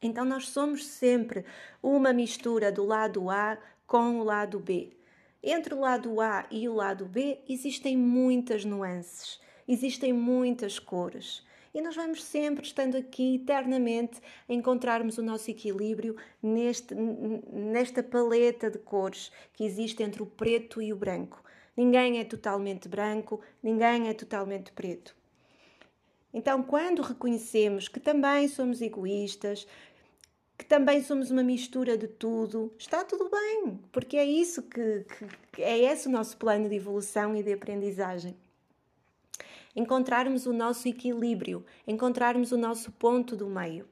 Então, 0.02 0.24
nós 0.24 0.48
somos 0.48 0.86
sempre 0.86 1.44
uma 1.82 2.12
mistura 2.12 2.70
do 2.70 2.84
lado 2.84 3.30
A 3.30 3.56
com 3.86 4.20
o 4.20 4.24
lado 4.24 4.60
B. 4.60 4.92
Entre 5.46 5.74
o 5.74 5.80
lado 5.80 6.22
A 6.22 6.46
e 6.50 6.66
o 6.70 6.72
lado 6.72 7.04
B 7.04 7.38
existem 7.46 7.98
muitas 7.98 8.64
nuances, 8.64 9.38
existem 9.68 10.10
muitas 10.10 10.78
cores. 10.78 11.44
E 11.74 11.82
nós 11.82 11.94
vamos 11.94 12.24
sempre 12.24 12.64
estando 12.64 12.96
aqui 12.96 13.34
eternamente 13.34 14.22
a 14.48 14.54
encontrarmos 14.54 15.18
o 15.18 15.22
nosso 15.22 15.50
equilíbrio 15.50 16.16
neste, 16.42 16.94
nesta 16.94 18.02
paleta 18.02 18.70
de 18.70 18.78
cores 18.78 19.30
que 19.52 19.64
existe 19.64 20.02
entre 20.02 20.22
o 20.22 20.26
preto 20.26 20.80
e 20.80 20.94
o 20.94 20.96
branco. 20.96 21.44
Ninguém 21.76 22.20
é 22.20 22.24
totalmente 22.24 22.88
branco, 22.88 23.42
ninguém 23.62 24.08
é 24.08 24.14
totalmente 24.14 24.72
preto. 24.72 25.14
Então, 26.32 26.62
quando 26.62 27.02
reconhecemos 27.02 27.86
que 27.86 28.00
também 28.00 28.48
somos 28.48 28.80
egoístas, 28.80 29.66
que 30.56 30.64
também 30.64 31.02
somos 31.02 31.30
uma 31.30 31.42
mistura 31.42 31.98
de 31.98 32.06
tudo, 32.06 32.72
está 32.78 33.04
tudo 33.04 33.28
bem, 33.28 33.78
porque 33.90 34.16
é 34.16 34.24
isso 34.24 34.62
que, 34.62 35.04
que, 35.52 35.62
é 35.62 35.78
esse 35.78 36.06
o 36.06 36.10
nosso 36.10 36.36
plano 36.36 36.68
de 36.68 36.76
evolução 36.76 37.34
e 37.34 37.42
de 37.42 37.52
aprendizagem. 37.52 38.36
Encontrarmos 39.74 40.46
o 40.46 40.52
nosso 40.52 40.86
equilíbrio, 40.86 41.64
encontrarmos 41.86 42.52
o 42.52 42.56
nosso 42.56 42.92
ponto 42.92 43.34
do 43.34 43.48
meio. 43.48 43.88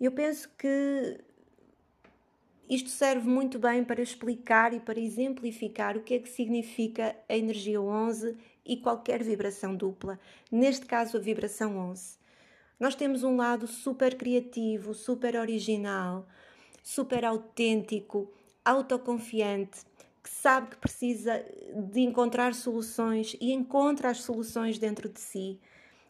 Eu 0.00 0.10
penso 0.12 0.48
que 0.56 1.20
isto 2.68 2.88
serve 2.88 3.28
muito 3.28 3.58
bem 3.58 3.84
para 3.84 4.02
explicar 4.02 4.72
e 4.72 4.80
para 4.80 4.98
exemplificar 4.98 5.96
o 5.96 6.02
que 6.02 6.14
é 6.14 6.18
que 6.18 6.28
significa 6.28 7.14
a 7.28 7.36
energia 7.36 7.80
11 7.80 8.36
e 8.64 8.76
qualquer 8.78 9.22
vibração 9.22 9.76
dupla, 9.76 10.18
neste 10.50 10.84
caso 10.86 11.16
a 11.16 11.20
vibração 11.20 11.76
11. 11.76 12.25
Nós 12.78 12.94
temos 12.94 13.22
um 13.24 13.36
lado 13.36 13.66
super 13.66 14.16
criativo, 14.16 14.92
super 14.92 15.34
original, 15.36 16.26
super 16.82 17.24
autêntico, 17.24 18.30
autoconfiante, 18.62 19.80
que 20.22 20.28
sabe 20.28 20.70
que 20.70 20.76
precisa 20.76 21.42
de 21.74 22.00
encontrar 22.00 22.54
soluções 22.54 23.34
e 23.40 23.52
encontra 23.52 24.10
as 24.10 24.22
soluções 24.22 24.78
dentro 24.78 25.08
de 25.08 25.20
si, 25.20 25.58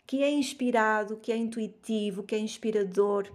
que 0.05 0.23
é 0.25 0.31
inspirado, 0.31 1.19
que 1.19 1.31
é 1.31 1.37
intuitivo, 1.37 2.25
que 2.25 2.35
é 2.35 2.39
inspirador. 2.39 3.31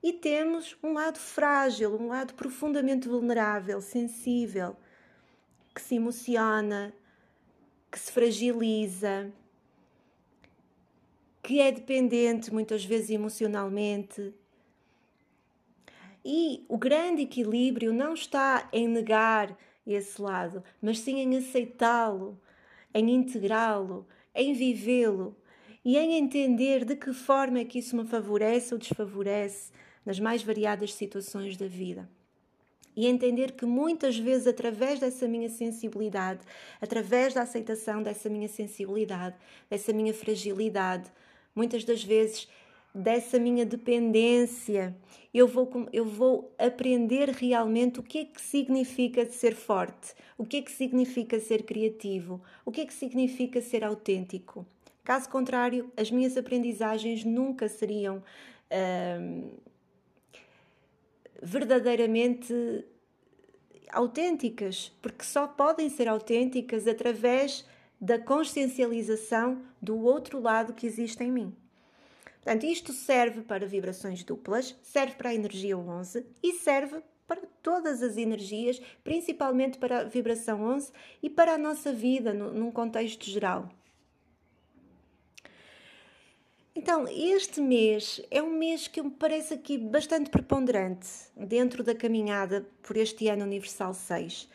E 0.00 0.12
temos 0.12 0.76
um 0.82 0.92
lado 0.92 1.18
frágil, 1.18 2.00
um 2.00 2.08
lado 2.08 2.34
profundamente 2.34 3.08
vulnerável, 3.08 3.80
sensível, 3.80 4.76
que 5.74 5.80
se 5.80 5.96
emociona, 5.96 6.94
que 7.90 7.98
se 7.98 8.12
fragiliza, 8.12 9.32
que 11.44 11.60
é 11.60 11.70
dependente 11.70 12.50
muitas 12.50 12.82
vezes 12.86 13.10
emocionalmente. 13.10 14.32
E 16.24 16.64
o 16.70 16.78
grande 16.78 17.20
equilíbrio 17.20 17.92
não 17.92 18.14
está 18.14 18.66
em 18.72 18.88
negar 18.88 19.54
esse 19.86 20.20
lado, 20.20 20.64
mas 20.80 21.00
sim 21.00 21.20
em 21.20 21.36
aceitá-lo, 21.36 22.40
em 22.94 23.10
integrá-lo, 23.14 24.06
em 24.34 24.54
vivê-lo 24.54 25.36
e 25.84 25.98
em 25.98 26.14
entender 26.14 26.82
de 26.82 26.96
que 26.96 27.12
forma 27.12 27.58
é 27.58 27.64
que 27.66 27.78
isso 27.78 27.94
me 27.94 28.06
favorece 28.06 28.72
ou 28.72 28.80
desfavorece 28.80 29.70
nas 30.04 30.18
mais 30.18 30.42
variadas 30.42 30.94
situações 30.94 31.58
da 31.58 31.66
vida. 31.66 32.08
E 32.96 33.06
entender 33.06 33.52
que 33.52 33.66
muitas 33.66 34.16
vezes, 34.16 34.46
através 34.46 34.98
dessa 34.98 35.28
minha 35.28 35.50
sensibilidade, 35.50 36.40
através 36.80 37.34
da 37.34 37.42
aceitação 37.42 38.02
dessa 38.02 38.30
minha 38.30 38.48
sensibilidade, 38.48 39.36
dessa 39.68 39.92
minha 39.92 40.14
fragilidade, 40.14 41.10
muitas 41.54 41.84
das 41.84 42.02
vezes 42.02 42.48
dessa 42.94 43.38
minha 43.38 43.66
dependência, 43.66 44.96
eu 45.32 45.48
vou, 45.48 45.88
eu 45.92 46.04
vou 46.04 46.54
aprender 46.58 47.28
realmente 47.30 47.98
o 47.98 48.02
que 48.02 48.18
é 48.18 48.24
que 48.24 48.40
significa 48.40 49.26
ser 49.26 49.54
forte, 49.54 50.14
o 50.38 50.46
que 50.46 50.58
é 50.58 50.62
que 50.62 50.70
significa 50.70 51.40
ser 51.40 51.64
criativo, 51.64 52.40
o 52.64 52.70
que 52.70 52.82
é 52.82 52.86
que 52.86 52.94
significa 52.94 53.60
ser 53.60 53.82
autêntico. 53.82 54.64
Caso 55.02 55.28
contrário, 55.28 55.92
as 55.96 56.10
minhas 56.10 56.36
aprendizagens 56.36 57.24
nunca 57.24 57.68
seriam 57.68 58.22
hum, 59.20 59.50
verdadeiramente 61.42 62.84
autênticas, 63.90 64.92
porque 65.02 65.24
só 65.24 65.46
podem 65.46 65.90
ser 65.90 66.08
autênticas 66.08 66.86
através 66.86 67.66
da 68.00 68.18
consciencialização 68.18 69.62
do 69.80 69.98
outro 69.98 70.40
lado 70.40 70.74
que 70.74 70.86
existe 70.86 71.22
em 71.22 71.30
mim. 71.30 71.56
Portanto, 72.42 72.66
isto 72.66 72.92
serve 72.92 73.40
para 73.40 73.66
vibrações 73.66 74.22
duplas, 74.22 74.76
serve 74.82 75.14
para 75.14 75.30
a 75.30 75.34
energia 75.34 75.78
11 75.78 76.26
e 76.42 76.52
serve 76.52 77.02
para 77.26 77.40
todas 77.62 78.02
as 78.02 78.18
energias, 78.18 78.80
principalmente 79.02 79.78
para 79.78 80.00
a 80.00 80.04
vibração 80.04 80.62
11 80.62 80.92
e 81.22 81.30
para 81.30 81.54
a 81.54 81.58
nossa 81.58 81.92
vida 81.92 82.34
num 82.34 82.70
contexto 82.70 83.24
geral. 83.24 83.70
Então, 86.76 87.06
este 87.08 87.60
mês 87.60 88.20
é 88.30 88.42
um 88.42 88.50
mês 88.50 88.88
que 88.88 89.00
me 89.00 89.10
parece 89.10 89.54
aqui 89.54 89.78
bastante 89.78 90.28
preponderante 90.28 91.08
dentro 91.34 91.82
da 91.82 91.94
caminhada 91.94 92.66
por 92.82 92.96
este 92.96 93.28
ano 93.28 93.44
Universal 93.44 93.94
6 93.94 94.50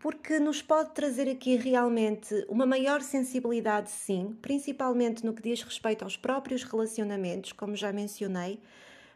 porque 0.00 0.40
nos 0.40 0.62
pode 0.62 0.92
trazer 0.92 1.28
aqui 1.28 1.56
realmente 1.56 2.46
uma 2.48 2.64
maior 2.64 3.02
sensibilidade, 3.02 3.90
sim, 3.90 4.34
principalmente 4.40 5.24
no 5.24 5.34
que 5.34 5.42
diz 5.42 5.62
respeito 5.62 6.02
aos 6.02 6.16
próprios 6.16 6.64
relacionamentos, 6.64 7.52
como 7.52 7.76
já 7.76 7.92
mencionei, 7.92 8.58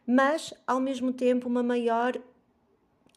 mas 0.07 0.53
ao 0.67 0.79
mesmo 0.79 1.11
tempo 1.11 1.49
uma 1.49 1.63
maior 1.63 2.13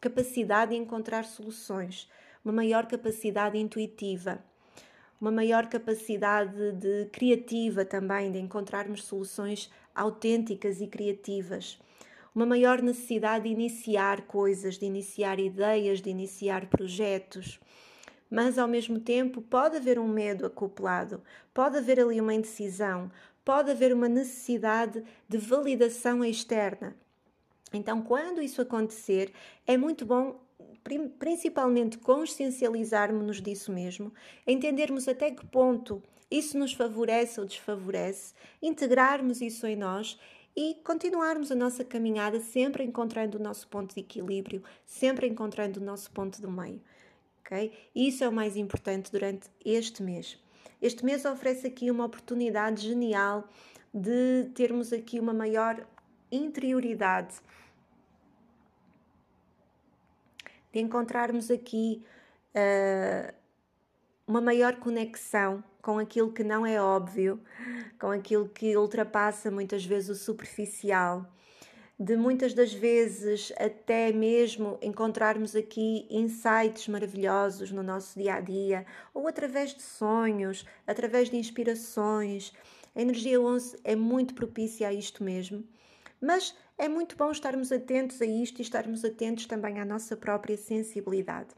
capacidade 0.00 0.70
de 0.70 0.78
encontrar 0.78 1.26
soluções, 1.26 2.10
uma 2.42 2.54
maior 2.54 2.86
capacidade 2.86 3.58
intuitiva, 3.58 4.42
uma 5.20 5.30
maior 5.30 5.66
capacidade 5.66 6.72
de 6.72 7.04
criativa 7.12 7.84
também, 7.84 8.32
de 8.32 8.38
encontrarmos 8.38 9.04
soluções 9.04 9.70
autênticas 9.94 10.80
e 10.80 10.86
criativas 10.86 11.78
uma 12.38 12.46
maior 12.46 12.80
necessidade 12.80 13.48
de 13.48 13.50
iniciar 13.50 14.22
coisas, 14.22 14.78
de 14.78 14.86
iniciar 14.86 15.40
ideias, 15.40 16.00
de 16.00 16.08
iniciar 16.08 16.66
projetos. 16.66 17.58
Mas 18.30 18.58
ao 18.58 18.68
mesmo 18.68 19.00
tempo 19.00 19.42
pode 19.42 19.76
haver 19.76 19.98
um 19.98 20.06
medo 20.06 20.46
acoplado, 20.46 21.20
pode 21.52 21.78
haver 21.78 21.98
ali 21.98 22.20
uma 22.20 22.32
indecisão, 22.32 23.10
pode 23.44 23.72
haver 23.72 23.92
uma 23.92 24.08
necessidade 24.08 25.02
de 25.28 25.36
validação 25.36 26.24
externa. 26.24 26.94
Então, 27.72 28.02
quando 28.02 28.40
isso 28.40 28.62
acontecer, 28.62 29.32
é 29.66 29.76
muito 29.76 30.06
bom 30.06 30.40
principalmente 31.18 31.98
consciencializarmos-nos 31.98 33.42
disso 33.42 33.72
mesmo, 33.72 34.14
entendermos 34.46 35.08
até 35.08 35.32
que 35.32 35.44
ponto 35.44 36.00
isso 36.30 36.56
nos 36.56 36.72
favorece 36.72 37.40
ou 37.40 37.46
desfavorece, 37.46 38.32
integrarmos 38.62 39.40
isso 39.40 39.66
em 39.66 39.74
nós 39.74 40.16
e 40.60 40.74
continuarmos 40.82 41.52
a 41.52 41.54
nossa 41.54 41.84
caminhada 41.84 42.40
sempre 42.40 42.82
encontrando 42.82 43.38
o 43.38 43.40
nosso 43.40 43.68
ponto 43.68 43.94
de 43.94 44.00
equilíbrio, 44.00 44.60
sempre 44.84 45.28
encontrando 45.28 45.78
o 45.78 45.84
nosso 45.84 46.10
ponto 46.10 46.42
do 46.42 46.50
meio. 46.50 46.82
Okay? 47.42 47.72
Isso 47.94 48.24
é 48.24 48.28
o 48.28 48.32
mais 48.32 48.56
importante 48.56 49.12
durante 49.12 49.48
este 49.64 50.02
mês. 50.02 50.36
Este 50.82 51.04
mês 51.04 51.24
oferece 51.24 51.68
aqui 51.68 51.92
uma 51.92 52.04
oportunidade 52.04 52.88
genial 52.88 53.48
de 53.94 54.50
termos 54.52 54.92
aqui 54.92 55.20
uma 55.20 55.32
maior 55.32 55.86
interioridade, 56.30 57.36
de 60.72 60.80
encontrarmos 60.80 61.52
aqui 61.52 62.02
uh, 62.50 63.32
uma 64.28 64.42
maior 64.42 64.76
conexão 64.76 65.64
com 65.80 65.98
aquilo 65.98 66.30
que 66.30 66.44
não 66.44 66.66
é 66.66 66.78
óbvio, 66.78 67.40
com 67.98 68.10
aquilo 68.10 68.46
que 68.46 68.76
ultrapassa 68.76 69.50
muitas 69.50 69.86
vezes 69.86 70.10
o 70.10 70.14
superficial, 70.14 71.26
de 71.98 72.14
muitas 72.14 72.52
das 72.52 72.70
vezes 72.70 73.50
até 73.56 74.12
mesmo 74.12 74.78
encontrarmos 74.82 75.56
aqui 75.56 76.06
insights 76.10 76.88
maravilhosos 76.88 77.72
no 77.72 77.82
nosso 77.82 78.18
dia 78.18 78.34
a 78.34 78.40
dia, 78.40 78.84
ou 79.14 79.26
através 79.26 79.74
de 79.74 79.80
sonhos, 79.80 80.66
através 80.86 81.30
de 81.30 81.36
inspirações. 81.38 82.52
A 82.94 83.00
energia 83.00 83.40
11 83.40 83.78
é 83.82 83.96
muito 83.96 84.34
propícia 84.34 84.88
a 84.88 84.92
isto 84.92 85.24
mesmo, 85.24 85.64
mas 86.20 86.54
é 86.76 86.86
muito 86.86 87.16
bom 87.16 87.30
estarmos 87.30 87.72
atentos 87.72 88.20
a 88.20 88.26
isto 88.26 88.58
e 88.58 88.62
estarmos 88.62 89.06
atentos 89.06 89.46
também 89.46 89.80
à 89.80 89.86
nossa 89.86 90.14
própria 90.14 90.58
sensibilidade. 90.58 91.48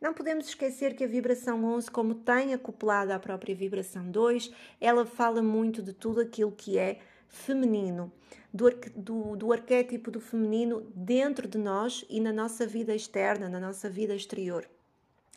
Não 0.00 0.14
podemos 0.14 0.46
esquecer 0.46 0.94
que 0.94 1.02
a 1.02 1.08
vibração 1.08 1.64
11, 1.64 1.90
como 1.90 2.14
tem 2.14 2.54
acoplada 2.54 3.16
à 3.16 3.18
própria 3.18 3.54
vibração 3.54 4.08
2, 4.08 4.52
ela 4.80 5.04
fala 5.04 5.42
muito 5.42 5.82
de 5.82 5.92
tudo 5.92 6.20
aquilo 6.20 6.52
que 6.52 6.78
é 6.78 7.00
feminino, 7.28 8.12
do, 8.54 8.70
do, 8.94 9.36
do 9.36 9.52
arquétipo 9.52 10.10
do 10.10 10.20
feminino 10.20 10.86
dentro 10.94 11.48
de 11.48 11.58
nós 11.58 12.04
e 12.08 12.20
na 12.20 12.32
nossa 12.32 12.64
vida 12.64 12.94
externa, 12.94 13.48
na 13.48 13.58
nossa 13.58 13.90
vida 13.90 14.14
exterior. 14.14 14.68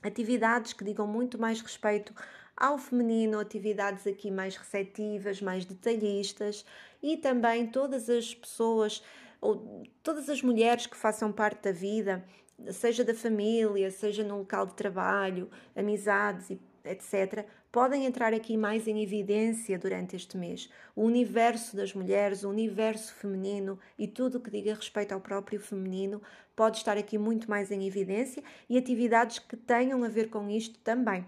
Atividades 0.04 0.74
que 0.74 0.84
digam 0.84 1.08
muito 1.08 1.39
mais 1.39 1.60
respeito 1.60 2.13
ao 2.56 2.78
feminino, 2.78 3.39
atividades 3.39 4.06
aqui 4.06 4.30
mais 4.30 4.56
receptivas, 4.56 5.41
mais 5.41 5.65
detalhistas 5.65 6.63
e 7.02 7.17
também 7.17 7.65
todas 7.65 8.10
as 8.10 8.36
pessoas 8.36 9.04
ou 9.41 9.84
todas 10.04 10.30
as 10.30 10.43
mulheres 10.43 10.86
que 10.86 10.95
façam 10.95 11.32
parte 11.32 11.63
da 11.63 11.71
vida 11.71 12.24
seja 12.71 13.04
da 13.04 13.13
família, 13.13 13.89
seja 13.91 14.24
no 14.24 14.39
local 14.39 14.65
de 14.65 14.74
trabalho, 14.74 15.50
amizades, 15.76 16.52
etc., 16.84 17.45
podem 17.71 18.06
entrar 18.06 18.34
aqui 18.34 18.58
mais 18.58 18.88
em 18.88 19.02
evidência 19.02 19.80
durante 19.80 20.15
este 20.15 20.38
mês. 20.38 20.69
O 20.95 21.04
universo 21.04 21.76
das 21.76 21.93
mulheres, 21.93 22.43
o 22.43 22.50
universo 22.50 23.13
feminino 23.13 23.80
e 23.97 24.08
tudo 24.08 24.38
o 24.38 24.41
que 24.41 24.52
diga 24.52 24.74
respeito 24.74 25.13
ao 25.13 25.21
próprio 25.21 25.60
feminino 25.60 26.21
pode 26.56 26.78
estar 26.78 26.97
aqui 26.97 27.17
muito 27.17 27.50
mais 27.50 27.71
em 27.71 27.88
evidência 27.88 28.43
e 28.69 28.78
atividades 28.78 29.39
que 29.39 29.56
tenham 29.56 30.04
a 30.04 30.10
ver 30.10 30.30
com 30.30 30.50
isto 30.50 30.80
também. 30.80 31.26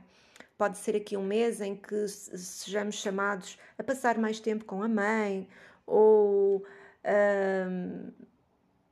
Pode 0.57 0.77
ser 0.77 0.95
aqui 0.95 1.17
um 1.17 1.23
mês 1.23 1.61
em 1.61 1.75
que 1.75 2.07
sejamos 2.07 2.95
chamados 2.95 3.57
a 3.77 3.83
passar 3.83 4.17
mais 4.17 4.39
tempo 4.39 4.65
com 4.65 4.83
a 4.83 4.87
mãe 4.87 5.47
ou. 5.85 6.65
Hum, 7.05 8.11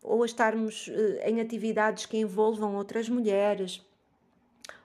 ou 0.02 0.24
a 0.24 0.26
estarmos 0.26 0.90
eh, 0.90 1.30
em 1.30 1.40
atividades 1.40 2.06
que 2.06 2.18
envolvam 2.18 2.76
outras 2.76 3.08
mulheres, 3.08 3.86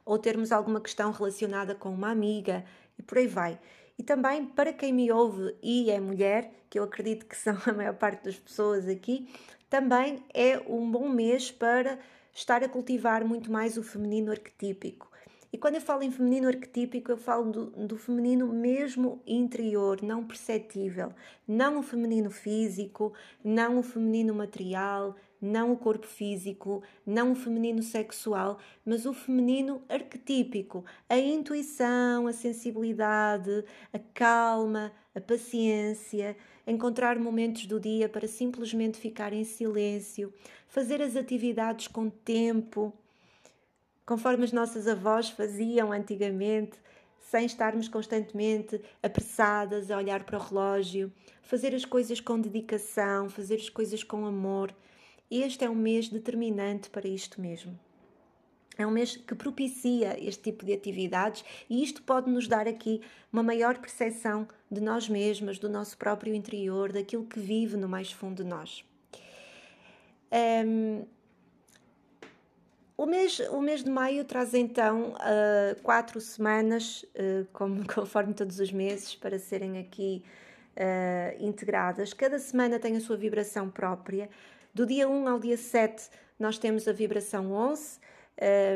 ou 0.05 0.19
termos 0.19 0.53
alguma 0.53 0.81
questão 0.81 1.11
relacionada 1.11 1.75
com 1.75 1.91
uma 1.91 2.11
amiga 2.11 2.65
e 2.99 3.03
por 3.03 3.19
aí 3.19 3.27
vai. 3.27 3.59
E 3.99 4.03
também 4.03 4.45
para 4.45 4.73
quem 4.73 4.93
me 4.93 5.11
ouve 5.11 5.55
e 5.63 5.91
é 5.91 5.99
mulher, 5.99 6.53
que 6.69 6.79
eu 6.79 6.85
acredito 6.85 7.27
que 7.27 7.35
são 7.37 7.57
a 7.67 7.73
maior 7.73 7.95
parte 7.95 8.25
das 8.25 8.37
pessoas 8.37 8.87
aqui, 8.87 9.29
também 9.69 10.23
é 10.33 10.59
um 10.69 10.91
bom 10.91 11.09
mês 11.09 11.51
para 11.51 11.99
estar 12.33 12.63
a 12.63 12.69
cultivar 12.69 13.25
muito 13.25 13.51
mais 13.51 13.77
o 13.77 13.83
feminino 13.83 14.31
arquetípico. 14.31 15.11
E 15.57 15.59
quando 15.59 15.77
eu 15.77 15.81
falo 15.81 16.03
em 16.03 16.11
feminino 16.11 16.49
arquetípico, 16.49 17.11
eu 17.11 17.17
falo 17.17 17.51
do, 17.51 17.65
do, 17.87 17.97
feminino 17.97 18.47
mesmo 18.47 19.23
interior, 19.27 20.03
não 20.03 20.23
perceptível. 20.23 21.15
Não 21.49 21.79
o 21.79 21.83
feminino 21.83 22.31
físico, 22.31 23.15
não 23.43 23.79
o 23.79 23.83
feminino 23.83 24.35
material, 24.35 25.17
não 25.41 25.73
o 25.73 25.77
corpo 25.79 26.07
físico, 26.07 26.83
não 27.07 27.33
o 27.33 27.35
feminino 27.35 27.83
sexual, 27.83 28.59
mas 28.85 29.07
o 29.07 29.15
feminino 29.15 29.83
arquetípico. 29.89 30.85
A 31.09 31.17
intuição, 31.17 32.27
a 32.27 32.35
sensibilidade, 32.35 33.65
a 33.95 33.99
calma, 34.13 34.93
a 35.15 35.23
paciência, 35.23 36.37
encontrar 36.67 37.19
momentos 37.19 37.65
do 37.65 37.81
dia 37.81 38.11
para 38.11 38.29
simplesmente 38.29 38.99
ficar 38.99 39.33
em 39.33 39.43
silêncio, 39.43 40.35
fazer 40.69 41.01
as 41.01 41.17
atividades 41.17 41.89
com 41.89 42.11
tempo 42.11 42.93
conforme 44.07 44.45
as 44.45 44.53
nossas 44.53 44.87
avós 44.87 45.29
faziam 45.29 45.91
antigamente, 45.91 46.79
sem 47.21 47.45
estarmos 47.45 47.89
constantemente 47.89 48.81
apressadas 49.03 49.91
a 49.91 49.97
olhar 49.97 50.23
para 50.23 50.39
o 50.39 50.41
relógio, 50.41 51.13
fazer 51.43 51.75
as 51.75 51.85
coisas 51.85 52.21
com 52.21 52.41
dedicação, 52.41 53.29
fazer 53.29 53.57
as 53.57 53.69
coisas 53.69 54.05
com 54.05 54.25
amor. 54.25 54.73
Este 55.29 55.65
é 55.65 55.69
um 55.69 55.75
mês 55.75 56.09
determinante 56.09 56.89
para 56.89 57.09
isto 57.09 57.41
mesmo. 57.41 57.77
É 58.79 58.87
um 58.87 58.91
mês 58.91 59.17
que 59.17 59.35
propicia 59.35 60.17
este 60.23 60.45
tipo 60.45 60.65
de 60.65 60.73
atividades 60.73 61.45
e 61.69 61.83
isto 61.83 62.03
pode 62.03 62.31
nos 62.31 62.47
dar 62.47 62.69
aqui 62.69 63.01
uma 63.33 63.43
maior 63.43 63.79
percepção 63.79 64.47
de 64.71 64.81
nós 64.81 65.09
mesmas, 65.09 65.59
do 65.59 65.69
nosso 65.69 65.97
próprio 65.97 66.35
interior, 66.35 66.93
daquilo 66.93 67.25
que 67.25 67.41
vive 67.41 67.77
no 67.77 67.89
mais 67.89 68.13
fundo 68.13 68.45
de 68.45 68.49
nós. 68.49 68.85
Um, 70.31 71.07
o 72.97 73.07
mês, 73.07 73.41
o 73.51 73.61
mês 73.61 73.85
de 73.85 73.91
maio 73.91 74.25
traz 74.25 74.55
então 74.55 75.15
uh, 75.15 75.83
quatro 75.83 76.21
semanas, 76.21 77.05
uh, 77.15 77.47
como, 77.53 77.87
conforme 77.93 78.33
todos 78.33 78.59
os 78.59 78.73
meses, 78.73 79.15
para 79.15 79.39
serem 79.39 79.79
aqui 79.79 80.25
uh, 80.77 81.45
integradas. 81.45 82.13
Cada 82.13 82.39
semana 82.39 82.79
tem 82.79 82.97
a 82.97 83.01
sua 83.01 83.17
vibração 83.17 83.69
própria. 83.69 84.31
Do 84.73 84.87
dia 84.87 85.09
1 85.09 85.29
ao 85.29 85.39
dia 85.39 85.57
7, 85.57 86.09
nós 86.39 86.59
temos 86.59 86.89
a 86.89 86.93
vibração 86.93 87.53
11. 87.53 87.99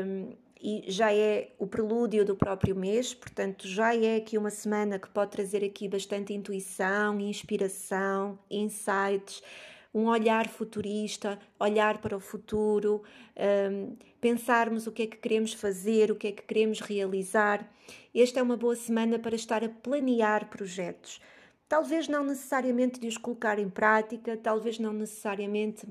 Um, 0.05 0.35
e 0.63 0.85
já 0.87 1.11
é 1.11 1.49
o 1.57 1.65
prelúdio 1.65 2.23
do 2.23 2.35
próprio 2.35 2.75
mês, 2.75 3.15
portanto, 3.15 3.67
já 3.67 3.95
é 3.95 4.17
aqui 4.17 4.37
uma 4.37 4.51
semana 4.51 4.99
que 4.99 5.09
pode 5.09 5.31
trazer 5.31 5.65
aqui 5.65 5.87
bastante 5.87 6.33
intuição, 6.33 7.19
inspiração, 7.19 8.37
insights, 8.49 9.41
um 9.93 10.07
olhar 10.07 10.47
futurista, 10.47 11.37
olhar 11.59 11.97
para 11.97 12.15
o 12.15 12.19
futuro, 12.19 13.03
um, 13.71 13.95
pensarmos 14.21 14.87
o 14.87 14.91
que 14.91 15.03
é 15.03 15.07
que 15.07 15.17
queremos 15.17 15.53
fazer, 15.53 16.11
o 16.11 16.15
que 16.15 16.27
é 16.27 16.31
que 16.31 16.43
queremos 16.43 16.79
realizar. 16.79 17.69
Esta 18.15 18.39
é 18.39 18.43
uma 18.43 18.55
boa 18.55 18.75
semana 18.75 19.19
para 19.19 19.35
estar 19.35 19.63
a 19.63 19.69
planear 19.69 20.49
projetos. 20.49 21.19
Talvez 21.67 22.07
não 22.07 22.23
necessariamente 22.23 22.99
de 22.99 23.07
os 23.07 23.17
colocar 23.17 23.59
em 23.59 23.69
prática, 23.69 24.37
talvez 24.37 24.79
não 24.79 24.93
necessariamente 24.93 25.87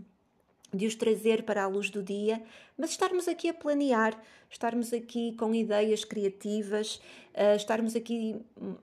de 0.73 0.87
os 0.87 0.95
trazer 0.95 1.43
para 1.43 1.65
a 1.65 1.67
luz 1.67 1.91
do 1.91 2.03
dia, 2.03 2.43
mas 2.79 2.91
estarmos 2.91 3.27
aqui 3.27 3.49
a 3.49 3.55
planear, 3.55 4.19
estarmos 4.49 4.93
aqui 4.93 5.33
com 5.37 5.55
ideias 5.55 6.05
criativas, 6.05 7.01
uh, 7.35 7.57
estarmos 7.57 7.97
aqui 7.97 8.37
hum, 8.57 8.77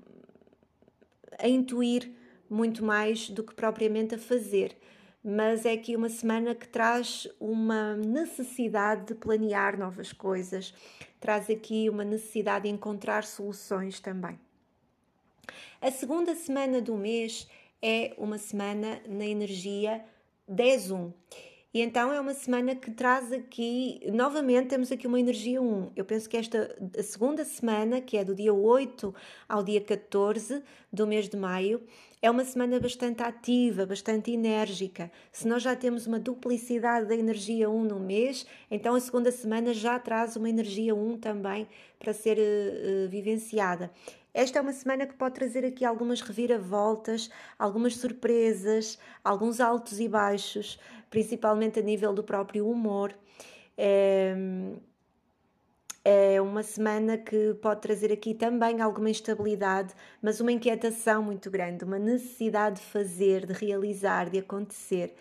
a 1.39 1.47
intuir 1.47 2.11
muito 2.49 2.83
mais 2.83 3.29
do 3.29 3.43
que 3.43 3.53
propriamente 3.53 4.15
a 4.15 4.17
fazer 4.17 4.75
mas 5.29 5.65
é 5.65 5.73
aqui 5.73 5.93
uma 5.93 6.07
semana 6.07 6.55
que 6.55 6.65
traz 6.65 7.27
uma 7.37 7.97
necessidade 7.97 9.07
de 9.07 9.13
planear 9.13 9.77
novas 9.77 10.13
coisas, 10.13 10.73
traz 11.19 11.49
aqui 11.49 11.89
uma 11.89 12.05
necessidade 12.05 12.63
de 12.63 12.69
encontrar 12.69 13.25
soluções 13.25 13.99
também. 13.99 14.39
A 15.81 15.91
segunda 15.91 16.33
semana 16.33 16.79
do 16.79 16.95
mês 16.95 17.45
é 17.81 18.13
uma 18.17 18.37
semana 18.37 19.01
na 19.05 19.25
energia 19.25 20.01
10-1. 20.49 21.11
E 21.77 21.81
então 21.81 22.11
é 22.11 22.19
uma 22.19 22.33
semana 22.33 22.75
que 22.75 22.89
traz 22.89 23.31
aqui, 23.31 24.01
novamente 24.11 24.69
temos 24.69 24.91
aqui 24.91 25.05
uma 25.05 25.19
energia 25.19 25.61
1. 25.61 25.91
Eu 25.95 26.03
penso 26.03 26.27
que 26.27 26.35
esta 26.35 26.75
segunda 27.03 27.45
semana, 27.45 28.01
que 28.01 28.17
é 28.17 28.23
do 28.23 28.33
dia 28.33 28.51
8 28.51 29.13
ao 29.47 29.61
dia 29.61 29.79
14 29.79 30.63
do 30.91 31.05
mês 31.05 31.29
de 31.29 31.37
maio, 31.37 31.79
é 32.19 32.31
uma 32.31 32.43
semana 32.43 32.79
bastante 32.79 33.21
ativa, 33.21 33.85
bastante 33.85 34.31
enérgica. 34.31 35.11
Se 35.31 35.47
nós 35.47 35.61
já 35.61 35.75
temos 35.75 36.07
uma 36.07 36.17
duplicidade 36.17 37.05
da 37.05 37.15
energia 37.15 37.69
1 37.69 37.83
no 37.83 37.99
mês, 37.99 38.47
então 38.71 38.95
a 38.95 38.99
segunda 38.99 39.31
semana 39.31 39.71
já 39.71 39.99
traz 39.99 40.35
uma 40.35 40.49
energia 40.49 40.95
1 40.95 41.19
também 41.19 41.67
para 41.99 42.11
ser 42.11 42.39
uh, 42.39 43.07
vivenciada. 43.07 43.91
Esta 44.37 44.59
é 44.59 44.61
uma 44.61 44.71
semana 44.71 45.07
que 45.07 45.15
pode 45.15 45.33
trazer 45.33 45.65
aqui 45.65 45.83
algumas 45.83 46.21
reviravoltas, 46.21 47.27
algumas 47.57 47.97
surpresas, 47.97 48.99
alguns 49.23 49.59
altos 49.59 49.99
e 49.99 50.07
baixos, 50.07 50.79
principalmente 51.09 51.79
a 51.79 51.81
nível 51.81 52.13
do 52.13 52.23
próprio 52.23 52.69
humor. 52.69 53.13
É, 53.77 54.35
é 56.09 56.41
uma 56.41 56.63
semana 56.63 57.17
que 57.17 57.53
pode 57.55 57.81
trazer 57.81 58.13
aqui 58.13 58.33
também 58.33 58.79
alguma 58.79 59.09
instabilidade, 59.09 59.93
mas 60.21 60.39
uma 60.39 60.53
inquietação 60.53 61.21
muito 61.21 61.51
grande, 61.51 61.83
uma 61.83 61.99
necessidade 61.99 62.79
de 62.79 62.85
fazer, 62.87 63.45
de 63.45 63.51
realizar, 63.51 64.29
de 64.29 64.39
acontecer. 64.39 65.13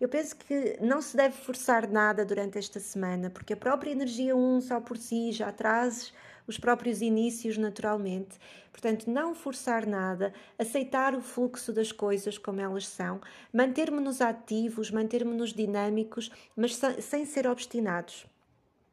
Eu 0.00 0.08
penso 0.08 0.36
que 0.36 0.76
não 0.80 1.00
se 1.00 1.16
deve 1.16 1.36
forçar 1.36 1.88
nada 1.88 2.24
durante 2.24 2.58
esta 2.58 2.80
semana, 2.80 3.30
porque 3.30 3.52
a 3.52 3.56
própria 3.56 3.92
energia 3.92 4.34
1 4.34 4.60
só 4.62 4.80
por 4.80 4.96
si 4.96 5.30
já 5.32 5.52
traz 5.52 6.12
os 6.46 6.58
próprios 6.58 7.00
inícios 7.00 7.56
naturalmente. 7.56 8.38
Portanto, 8.72 9.08
não 9.08 9.34
forçar 9.34 9.86
nada, 9.86 10.34
aceitar 10.58 11.14
o 11.14 11.22
fluxo 11.22 11.72
das 11.72 11.92
coisas 11.92 12.36
como 12.36 12.60
elas 12.60 12.86
são, 12.86 13.20
mantermos-nos 13.52 14.20
ativos, 14.20 14.90
mantermos-nos 14.90 15.52
dinâmicos, 15.52 16.30
mas 16.56 16.78
sem 17.00 17.24
ser 17.24 17.46
obstinados. 17.46 18.26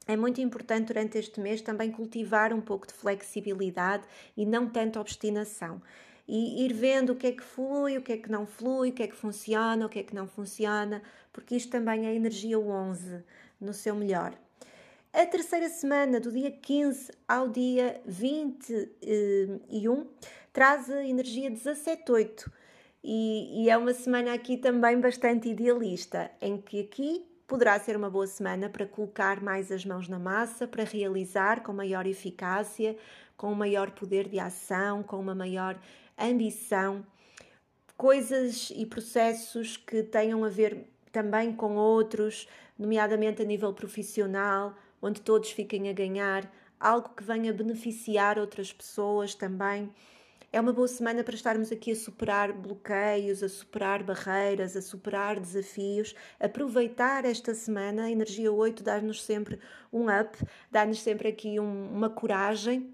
É 0.08 0.16
muito 0.16 0.42
importante 0.42 0.88
durante 0.88 1.18
este 1.18 1.40
mês 1.40 1.62
também 1.62 1.92
cultivar 1.92 2.54
um 2.54 2.62
pouco 2.62 2.88
de 2.88 2.94
flexibilidade 2.94 4.04
e 4.36 4.46
não 4.46 4.68
tanto 4.68 5.00
obstinação. 5.00 5.82
E 6.34 6.66
ir 6.66 6.72
vendo 6.72 7.12
o 7.12 7.16
que 7.18 7.28
é 7.28 7.34
que 7.34 7.44
flui, 7.44 7.98
o 7.98 8.02
que 8.02 8.14
é 8.14 8.18
que 8.18 8.32
não 8.32 8.48
flui, 8.48 8.92
o 8.92 8.94
que 8.94 9.04
é 9.04 9.08
que 9.08 9.16
funciona, 9.16 9.86
o 9.86 9.90
que 9.90 10.00
é 10.00 10.04
que 10.04 10.16
não 10.16 10.26
funciona, 10.26 11.02
porque 11.34 11.58
isto 11.58 11.70
também 11.70 12.08
é 12.08 12.16
energia 12.16 12.58
11 12.58 13.22
no 13.60 13.74
seu 13.74 13.94
melhor. 13.94 14.34
A 15.12 15.26
terceira 15.26 15.68
semana, 15.68 16.22
do 16.22 16.32
dia 16.32 16.50
15 16.50 17.12
ao 17.28 17.50
dia 17.50 18.00
21, 18.06 20.08
traz 20.54 20.90
a 20.90 21.04
energia 21.04 21.52
17.8 21.52 22.50
e, 23.04 23.66
e 23.66 23.70
é 23.70 23.76
uma 23.76 23.94
semana 23.94 24.34
aqui 24.34 24.56
também 24.56 25.02
bastante 25.02 25.50
idealista, 25.50 26.32
em 26.40 26.62
que 26.62 26.80
aqui 26.80 27.30
Poderá 27.52 27.78
ser 27.78 27.98
uma 27.98 28.10
boa 28.10 28.28
semana 28.28 28.70
para 28.70 28.86
colocar 28.86 29.44
mais 29.44 29.70
as 29.74 29.84
mãos 29.84 30.08
na 30.08 30.18
massa, 30.18 30.66
para 30.66 30.86
realizar 30.86 31.62
com 31.62 31.74
maior 31.74 32.08
eficácia, 32.08 32.96
com 33.36 33.54
maior 33.54 33.92
poder 33.92 34.30
de 34.30 34.40
ação, 34.40 35.04
com 35.04 35.20
uma 35.20 35.36
maior 35.36 35.78
ambição, 36.26 37.06
coisas 37.98 38.72
e 38.76 38.86
processos 38.86 39.78
que 39.78 40.04
tenham 40.04 40.44
a 40.44 40.50
ver 40.50 40.88
também 41.12 41.54
com 41.54 41.76
outros, 41.76 42.48
nomeadamente 42.78 43.42
a 43.42 43.46
nível 43.46 43.74
profissional, 43.74 44.76
onde 45.02 45.22
todos 45.22 45.52
fiquem 45.52 45.90
a 45.90 45.94
ganhar, 45.94 46.52
algo 46.80 47.10
que 47.10 47.24
venha 47.24 47.54
beneficiar 47.54 48.40
outras 48.40 48.72
pessoas 48.74 49.36
também. 49.36 49.92
É 50.54 50.60
uma 50.60 50.74
boa 50.74 50.88
semana 50.88 51.24
para 51.24 51.34
estarmos 51.34 51.72
aqui 51.72 51.94
a 51.94 51.96
superar 51.96 52.52
bloqueios, 52.52 53.42
a 53.42 53.48
superar 53.48 54.04
barreiras, 54.04 54.76
a 54.76 54.82
superar 54.82 55.40
desafios, 55.40 56.14
aproveitar 56.38 57.24
esta 57.24 57.56
semana. 57.56 58.04
A 58.04 58.12
energia 58.12 58.52
8 58.52 58.84
dá-nos 58.84 59.24
sempre 59.24 59.58
um 59.94 60.08
up, 60.08 60.38
dá-nos 60.70 61.02
sempre 61.02 61.30
aqui 61.30 61.58
um, 61.58 61.90
uma 61.94 62.10
coragem. 62.10 62.94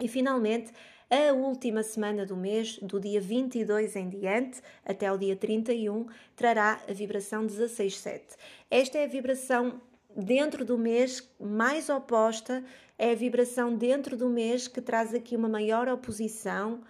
E 0.00 0.08
finalmente, 0.08 0.72
a 1.10 1.32
última 1.32 1.82
semana 1.82 2.26
do 2.26 2.36
mês, 2.36 2.78
do 2.82 3.00
dia 3.00 3.20
22 3.20 3.96
em 3.96 4.08
diante 4.08 4.60
até 4.84 5.10
o 5.10 5.16
dia 5.16 5.34
31, 5.34 6.06
trará 6.36 6.80
a 6.88 6.92
vibração 6.92 7.46
16.7. 7.46 8.36
Esta 8.70 8.98
é 8.98 9.04
a 9.04 9.08
vibração 9.08 9.80
dentro 10.14 10.64
do 10.64 10.76
mês 10.76 11.28
mais 11.40 11.88
oposta 11.88 12.64
é 12.98 13.12
a 13.12 13.14
vibração 13.14 13.76
dentro 13.76 14.16
do 14.16 14.28
mês 14.28 14.66
que 14.66 14.80
traz 14.80 15.14
aqui 15.14 15.36
uma 15.36 15.48
maior 15.48 15.88
oposição 15.88 16.80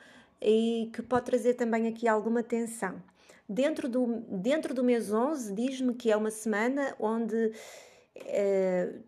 e 0.41 0.91
que 0.95 1.03
pode 1.03 1.27
trazer 1.27 1.55
também 1.55 1.87
aqui 1.87 2.09
alguma 2.09 2.43
tensão. 2.43 3.03
Dentro 3.47 3.89
do, 3.89 4.23
dentro 4.31 4.73
do 4.73 4.83
mês 4.83 5.13
11, 5.13 5.55
diz-me 5.55 5.95
que 5.95 6.11
é 6.11 6.17
uma 6.17 6.31
semana 6.31 6.95
onde 6.99 7.53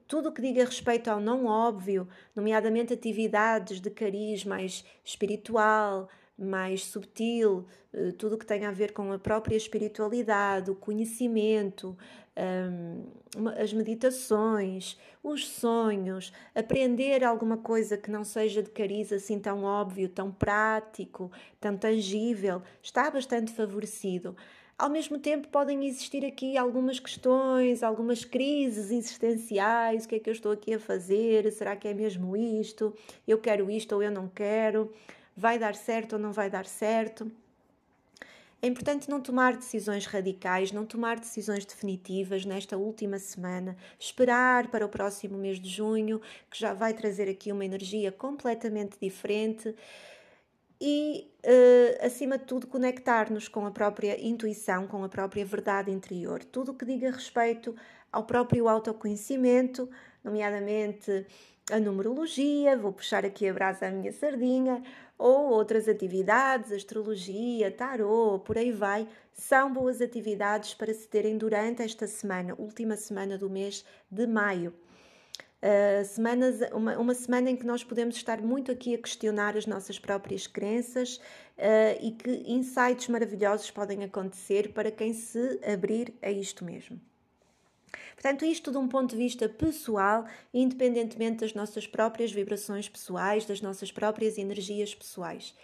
tudo 0.07 0.29
o 0.29 0.33
que 0.33 0.42
diga 0.42 0.64
respeito 0.64 1.09
ao 1.09 1.20
não 1.20 1.46
óbvio, 1.46 2.09
nomeadamente 2.35 2.92
atividades 2.92 3.81
de 3.81 3.90
cariz 3.90 4.44
mais 4.44 4.85
espiritual, 5.05 6.09
mais 6.38 6.85
subtil, 6.85 7.66
eh, 7.92 8.12
tudo 8.12 8.35
o 8.35 8.38
que 8.38 8.46
tem 8.46 8.64
a 8.64 8.70
ver 8.70 8.92
com 8.92 9.12
a 9.12 9.18
própria 9.18 9.57
espiritualidade, 9.57 10.70
o 10.70 10.75
conhecimento, 10.75 11.96
um, 12.37 13.49
as 13.61 13.73
meditações, 13.73 14.99
os 15.23 15.46
sonhos, 15.46 16.33
aprender 16.55 17.23
alguma 17.23 17.59
coisa 17.59 17.99
que 17.99 18.11
não 18.11 18.25
seja 18.25 18.62
de 18.62 18.70
cariz 18.70 19.12
assim 19.12 19.38
tão 19.38 19.64
óbvio, 19.64 20.09
tão 20.09 20.33
prático, 20.33 21.31
tão 21.61 21.77
tangível, 21.77 22.62
está 22.83 23.11
bastante 23.11 23.53
favorecido. 23.53 24.35
Ao 24.81 24.88
mesmo 24.88 25.19
tempo, 25.19 25.47
podem 25.49 25.87
existir 25.87 26.25
aqui 26.25 26.57
algumas 26.57 26.99
questões, 26.99 27.83
algumas 27.83 28.25
crises 28.25 28.90
existenciais: 28.90 30.07
o 30.07 30.09
que 30.09 30.14
é 30.14 30.19
que 30.19 30.31
eu 30.31 30.33
estou 30.33 30.53
aqui 30.53 30.73
a 30.73 30.81
fazer? 30.81 31.53
Será 31.53 31.77
que 31.77 31.87
é 31.87 31.93
mesmo 31.93 32.35
isto? 32.35 32.97
Eu 33.29 33.37
quero 33.38 33.71
isto 33.71 33.95
ou 33.95 34.03
eu 34.03 34.11
não 34.11 34.27
quero? 34.27 34.90
Vai 35.37 35.59
dar 35.59 35.75
certo 35.75 36.14
ou 36.14 36.19
não 36.19 36.33
vai 36.33 36.49
dar 36.49 36.64
certo? 36.64 37.31
É 38.62 38.66
importante 38.66 39.11
não 39.11 39.21
tomar 39.21 39.55
decisões 39.55 40.07
radicais, 40.07 40.73
não 40.73 40.87
tomar 40.87 41.21
decisões 41.21 41.66
definitivas 41.66 42.47
nesta 42.47 42.79
última 42.79 43.19
semana, 43.19 43.77
esperar 43.99 44.69
para 44.69 44.87
o 44.87 44.88
próximo 44.88 45.37
mês 45.37 45.61
de 45.61 45.69
junho, 45.69 46.23
que 46.51 46.59
já 46.59 46.73
vai 46.73 46.95
trazer 46.95 47.29
aqui 47.29 47.53
uma 47.53 47.66
energia 47.66 48.11
completamente 48.11 48.97
diferente 48.99 49.75
e, 50.81 51.31
uh, 51.45 52.07
acima 52.07 52.38
de 52.38 52.45
tudo, 52.45 52.66
conectar-nos 52.66 53.49
com 53.49 53.66
a 53.66 53.71
própria 53.71 54.19
intuição, 54.25 54.87
com 54.87 55.05
a 55.05 55.09
própria 55.09 55.45
verdade 55.45 55.90
interior. 55.90 56.43
Tudo 56.43 56.73
o 56.73 56.75
que 56.75 56.85
diga 56.85 57.11
respeito 57.11 57.75
ao 58.11 58.25
próprio 58.25 58.69
autoconhecimento, 58.69 59.88
nomeadamente 60.25 61.27
a 61.71 61.79
numerologia, 61.79 62.77
vou 62.77 62.93
puxar 62.93 63.25
aqui 63.25 63.49
a 63.49 63.53
brasa 63.53 63.87
à 63.87 63.90
minha 63.90 64.12
sardinha, 64.12 64.83
ou 65.16 65.51
outras 65.51 65.87
atividades, 65.87 66.73
astrologia, 66.73 67.71
tarô, 67.71 68.38
por 68.38 68.57
aí 68.57 68.73
vai, 68.73 69.07
são 69.33 69.73
boas 69.73 70.01
atividades 70.01 70.75
para 70.75 70.93
se 70.95 71.07
terem 71.07 71.37
durante 71.37 71.83
esta 71.83 72.07
semana, 72.07 72.55
última 72.59 72.97
semana 72.97 73.37
do 73.37 73.51
mês 73.51 73.85
de 74.11 74.27
maio. 74.27 74.75
Uh, 75.62 76.03
semanas, 76.07 76.61
uma, 76.73 76.96
uma 76.96 77.14
semana 77.14 77.51
em 77.51 77.57
que 77.57 77.66
nós 77.66 77.85
podemos 77.85 78.16
estar 78.16 78.40
muito 78.40 78.73
aqui 78.73 78.94
a 78.94 78.99
questionar 78.99 79.59
as 79.59 79.66
nossas 79.66 79.99
próprias 79.99 80.46
crenças 80.46 81.16
uh, 81.59 81.99
e 82.01 82.12
que 82.12 82.31
insights 82.51 83.09
maravilhosos 83.09 83.70
podem 83.70 84.03
acontecer 84.03 84.73
para 84.73 84.90
quem 84.90 85.12
se 85.12 85.61
abrir 85.62 86.14
a 86.23 86.31
isto 86.31 86.64
mesmo. 86.64 86.99
Portanto, 88.14 88.44
isto 88.44 88.70
de 88.70 88.79
um 88.79 88.88
ponto 88.88 89.11
de 89.11 89.16
vista 89.16 89.49
pessoal, 89.49 90.25
independentemente 90.53 91.40
das 91.40 91.53
nossas 91.53 91.87
próprias 91.87 92.33
vibrações 92.33 92.88
pessoais, 92.88 93.44
das 93.44 93.61
nossas 93.61 93.92
próprias 93.92 94.38
energias 94.38 94.94
pessoais. 94.94 95.55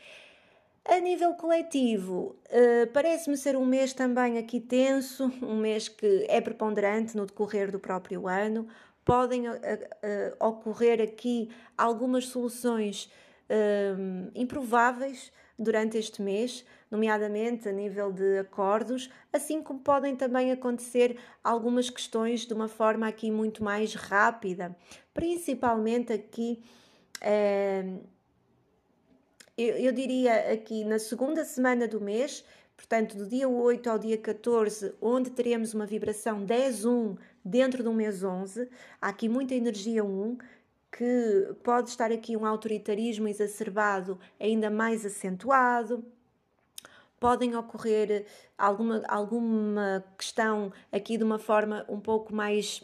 A 0.85 1.01
nível 1.01 1.35
coletivo, 1.35 2.37
uh, 2.47 2.87
parece-me 2.93 3.37
ser 3.37 3.57
um 3.57 3.67
mês 3.67 3.93
também 3.93 4.39
aqui 4.39 4.61
tenso, 4.61 5.33
um 5.43 5.57
mês 5.57 5.89
que 5.89 6.27
é 6.29 6.41
preponderante 6.41 7.17
no 7.17 7.27
decorrer 7.27 7.73
do 7.73 7.79
próprio 7.79 8.29
ano. 8.29 8.69
Podem 9.07 9.49
uh, 9.49 9.53
uh, 9.55 10.47
ocorrer 10.47 11.01
aqui 11.01 11.51
algumas 11.79 12.27
soluções 12.27 13.11
improváveis 14.35 15.31
durante 15.59 15.97
este 15.97 16.21
mês, 16.21 16.65
nomeadamente 16.91 17.69
a 17.69 17.73
nível 17.73 18.13
de 18.13 18.39
acordos, 18.39 19.11
assim 19.33 19.63
como 19.63 19.81
podem 19.81 20.15
também 20.15 20.53
acontecer 20.53 21.19
algumas 21.43 21.89
questões 21.89 22.41
de 22.47 22.53
uma 22.53 22.69
forma 22.69 23.09
aqui 23.09 23.31
muito 23.31 23.65
mais 23.65 23.95
rápida, 23.95 24.77
principalmente 25.15 26.13
aqui. 26.13 26.63
Eh, 27.21 27.85
eu, 29.57 29.77
eu 29.77 29.93
diria 29.93 30.53
aqui 30.53 30.85
na 30.85 30.99
segunda 30.99 31.43
semana 31.45 31.89
do 31.89 32.01
mês, 32.01 32.45
portanto, 32.77 33.17
do 33.17 33.27
dia 33.27 33.49
8 33.49 33.89
ao 33.89 33.99
dia 33.99 34.19
14, 34.19 34.95
onde 35.01 35.31
teremos 35.31 35.73
uma 35.73 35.87
vibração 35.87 36.45
10-1 36.45 37.17
dentro 37.47 37.85
do 37.85 37.93
mês 37.93 38.25
11, 38.25 38.69
há 39.01 39.09
aqui 39.09 39.29
muita 39.29 39.55
energia 39.55 40.05
1, 40.05 40.37
que 40.91 41.55
pode 41.63 41.91
estar 41.91 42.11
aqui 42.11 42.37
um 42.37 42.45
autoritarismo 42.45 43.29
exacerbado 43.29 44.19
ainda 44.41 44.69
mais 44.69 45.07
acentuado. 45.07 46.05
Podem 47.21 47.55
ocorrer 47.55 48.27
alguma, 48.59 49.03
alguma 49.09 50.05
questão 50.19 50.73
aqui 50.91 51.17
de 51.17 51.25
uma 51.25 51.39
forma 51.39 51.85
um 51.89 52.01
pouco 52.01 52.35
mais 52.35 52.83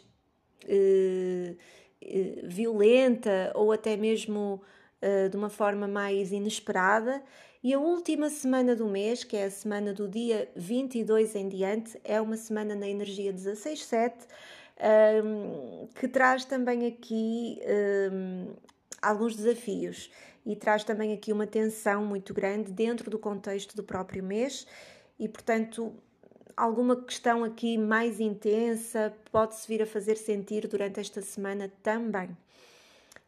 eh, 0.67 1.55
eh, 2.01 2.41
violenta 2.43 3.51
ou 3.55 3.71
até 3.71 3.97
mesmo 3.97 4.61
eh, 5.05 5.27
de 5.27 5.35
uma 5.35 5.49
forma 5.49 5.85
mais 5.85 6.31
inesperada. 6.31 7.21
E 7.61 7.73
a 7.73 7.79
última 7.79 8.29
semana 8.29 8.73
do 8.73 8.87
mês, 8.87 9.25
que 9.25 9.35
é 9.35 9.43
a 9.43 9.51
semana 9.51 9.93
do 9.93 10.07
dia 10.07 10.49
22 10.55 11.35
em 11.35 11.49
diante, 11.49 11.99
é 12.05 12.21
uma 12.21 12.37
semana 12.37 12.73
na 12.73 12.87
energia 12.87 13.33
16-7 13.33 14.13
um, 15.25 15.87
que 15.87 16.07
traz 16.07 16.45
também 16.45 16.87
aqui 16.87 17.59
um, 18.13 18.53
alguns 19.01 19.35
desafios 19.35 20.09
e 20.45 20.55
traz 20.55 20.85
também 20.85 21.11
aqui 21.11 21.33
uma 21.33 21.47
tensão 21.47 22.05
muito 22.05 22.33
grande 22.33 22.71
dentro 22.71 23.09
do 23.09 23.19
contexto 23.19 23.75
do 23.75 23.83
próprio 23.83 24.23
mês 24.23 24.65
e, 25.19 25.27
portanto, 25.27 25.93
alguma 26.55 26.95
questão 26.95 27.43
aqui 27.43 27.77
mais 27.77 28.21
intensa 28.21 29.13
pode-se 29.33 29.67
vir 29.67 29.81
a 29.81 29.85
fazer 29.85 30.15
sentir 30.15 30.65
durante 30.65 31.01
esta 31.01 31.21
semana 31.21 31.69
também. 31.83 32.37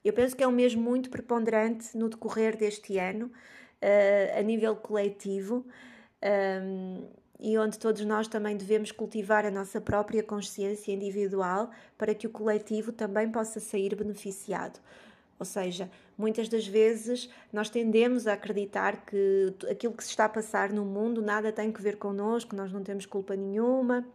Eu 0.06 0.14
penso 0.14 0.36
que 0.36 0.44
é 0.44 0.48
um 0.48 0.52
mês 0.52 0.76
muito 0.76 1.10
preponderante 1.10 1.98
no 1.98 2.08
decorrer 2.08 2.56
deste 2.56 3.00
ano, 3.00 3.26
uh, 3.26 4.40
a 4.40 4.42
nível 4.44 4.76
coletivo. 4.76 5.66
Um, 6.24 7.08
e 7.40 7.58
onde 7.58 7.78
todos 7.78 8.06
nós 8.06 8.28
também 8.28 8.56
devemos 8.56 8.92
cultivar 8.92 9.46
a 9.46 9.52
nossa 9.52 9.82
própria 9.82 10.24
consciência 10.24 10.92
individual 10.94 11.70
para 11.98 12.14
que 12.16 12.26
o 12.28 12.30
coletivo 12.30 12.92
também 12.92 13.30
possa 13.30 13.60
sair 13.60 13.94
beneficiado. 13.96 14.80
Ou 15.38 15.46
seja, 15.46 15.92
muitas 16.18 16.48
das 16.48 16.66
vezes 16.66 17.30
nós 17.52 17.70
tendemos 17.70 18.26
a 18.26 18.34
acreditar 18.34 19.06
que 19.06 19.54
aquilo 19.70 19.94
que 19.94 20.04
se 20.04 20.12
está 20.12 20.26
a 20.26 20.30
passar 20.30 20.72
no 20.72 20.86
mundo 20.86 21.22
nada 21.22 21.52
tem 21.52 21.72
que 21.72 21.82
ver 21.82 21.98
connosco, 21.98 22.56
nós 22.56 22.72
não 22.72 22.84
temos 22.84 23.06
culpa 23.06 23.36
nenhuma 23.36 24.08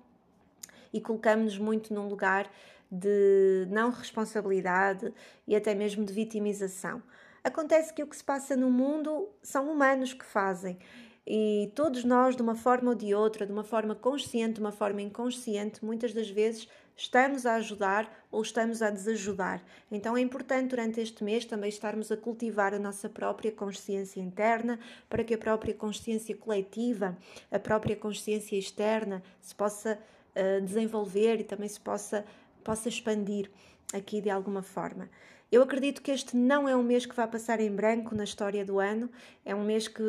e 0.93 1.01
colocamos-nos 1.01 1.59
muito 1.59 1.93
num 1.93 2.09
lugar 2.09 2.51
de 2.91 3.67
não 3.71 3.91
responsabilidade 3.91 5.13
e 5.47 5.55
até 5.55 5.75
mesmo 5.75 6.05
de 6.05 6.13
vitimização. 6.13 7.03
Acontece 7.43 7.95
que 7.95 8.03
o 8.03 8.07
que 8.07 8.17
se 8.17 8.25
passa 8.25 8.57
no 8.57 8.71
mundo 8.71 9.29
são 9.43 9.71
humanos 9.71 10.13
que 10.13 10.25
fazem 10.25 10.79
e 11.27 11.71
todos 11.77 12.03
nós, 12.03 12.35
de 12.35 12.43
uma 12.43 12.57
forma 12.57 12.91
ou 12.91 12.95
de 12.97 13.15
outra, 13.15 13.47
de 13.47 13.53
uma 13.53 13.63
forma 13.63 13.95
consciente, 13.95 14.55
de 14.55 14.61
uma 14.61 14.73
forma 14.73 15.01
inconsciente, 15.01 15.85
muitas 15.85 16.13
das 16.13 16.29
vezes 16.29 16.67
estamos 16.97 17.47
a 17.47 17.55
ajudar 17.55 18.27
ou 18.33 18.43
estamos 18.43 18.83
a 18.83 18.91
desajudar. 18.91 19.63
Então 19.93 20.17
é 20.17 20.21
importante 20.21 20.71
durante 20.71 21.01
este 21.01 21.23
mês 21.23 21.45
também 21.45 21.69
estarmos 21.69 22.11
a 22.11 22.17
cultivar 22.17 22.75
a 22.75 22.79
nossa 22.79 23.09
própria 23.09 23.53
consciência 23.53 24.21
interna 24.21 24.79
para 25.09 25.23
que 25.23 25.35
a 25.35 25.39
própria 25.39 25.73
consciência 25.73 26.37
coletiva, 26.37 27.17
a 27.51 27.59
própria 27.59 27.95
consciência 27.95 28.57
externa 28.57 29.23
se 29.41 29.55
possa 29.55 29.99
uh, 30.35 30.61
desenvolver 30.63 31.41
e 31.41 31.45
também 31.45 31.69
se 31.69 31.81
possa, 31.81 32.25
possa 32.61 32.89
expandir 32.89 33.51
aqui 33.93 34.21
de 34.21 34.31
alguma 34.31 34.63
forma. 34.63 35.09
Eu 35.51 35.63
acredito 35.63 36.01
que 36.01 36.13
este 36.13 36.37
não 36.37 36.69
é 36.69 36.77
um 36.77 36.83
mês 36.83 37.05
que 37.05 37.15
vai 37.15 37.27
passar 37.27 37.59
em 37.59 37.75
branco 37.75 38.15
na 38.15 38.23
história 38.23 38.65
do 38.65 38.79
ano, 38.79 39.11
é 39.45 39.53
um 39.53 39.65
mês 39.65 39.89
que 39.89 40.03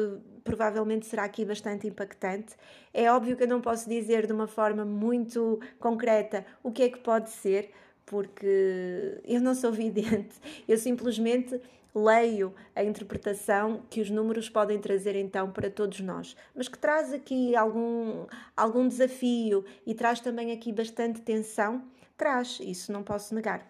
provavelmente 0.44 1.08
será 1.08 1.24
aqui 1.24 1.44
bastante 1.44 1.88
impactante. 1.88 2.56
É 2.94 3.12
óbvio 3.12 3.36
que 3.36 3.44
eu 3.44 3.48
não 3.48 3.60
posso 3.60 3.90
dizer 3.90 4.28
de 4.28 4.34
uma 4.34 4.46
forma 4.46 4.86
muito 4.86 5.60
concreta 5.80 6.46
o 6.62 6.72
que 6.72 6.84
é 6.84 6.90
que 6.90 7.00
pode 7.00 7.32
ser, 7.32 7.72
porque 8.06 9.20
eu 9.26 9.42
não 9.42 9.56
sou 9.56 9.72
vidente, 9.72 10.36
eu 10.68 10.78
simplesmente 10.78 11.60
leio 11.94 12.54
a 12.76 12.84
interpretação 12.84 13.82
que 13.90 14.00
os 14.00 14.10
números 14.10 14.48
podem 14.48 14.80
trazer 14.80 15.16
então 15.16 15.52
para 15.52 15.70
todos 15.70 16.00
nós, 16.02 16.38
mas 16.56 16.68
que 16.68 16.78
traz 16.78 17.12
aqui 17.12 17.56
algum, 17.56 18.26
algum 18.56 18.88
desafio 18.88 19.66
e 19.86 19.94
traz 19.94 20.20
também 20.20 20.52
aqui 20.52 20.72
bastante 20.72 21.20
tensão, 21.22 21.84
traz, 22.22 22.60
isso 22.62 22.92
não 22.92 23.02
posso 23.02 23.34
negar 23.34 23.68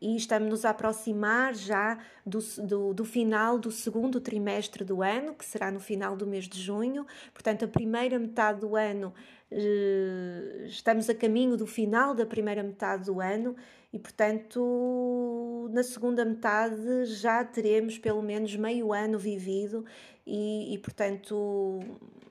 e 0.00 0.14
estamos 0.16 0.50
nos 0.50 0.64
a 0.66 0.70
aproximar 0.70 1.54
já 1.54 1.98
do, 2.24 2.38
do, 2.62 2.92
do, 2.92 3.04
final 3.04 3.58
do 3.58 3.70
segundo 3.70 4.20
trimestre 4.20 4.84
do 4.84 5.02
ano, 5.02 5.34
que 5.34 5.42
será 5.42 5.70
no 5.70 5.80
final 5.80 6.14
do 6.14 6.26
mês 6.26 6.46
de 6.46 6.60
junho. 6.60 7.06
Portanto, 7.32 7.64
a 7.64 7.68
primeira 7.68 8.18
metade 8.18 8.60
do 8.60 8.76
ano, 8.76 9.14
eh, 9.50 10.64
estamos 10.66 11.08
a 11.08 11.14
caminho 11.14 11.56
do 11.56 11.66
final 11.66 12.14
da 12.14 12.26
primeira 12.26 12.62
metade 12.62 13.06
do 13.06 13.20
ano 13.20 13.56
e, 13.90 13.98
portanto, 13.98 15.70
na 15.72 15.82
segunda 15.82 16.26
metade 16.26 17.06
já 17.06 17.42
teremos 17.42 17.96
pelo 17.96 18.20
menos 18.20 18.54
meio 18.54 18.92
ano 18.92 19.18
vivido 19.18 19.82
e, 20.26 20.74
e 20.74 20.78
portanto, 20.78 21.80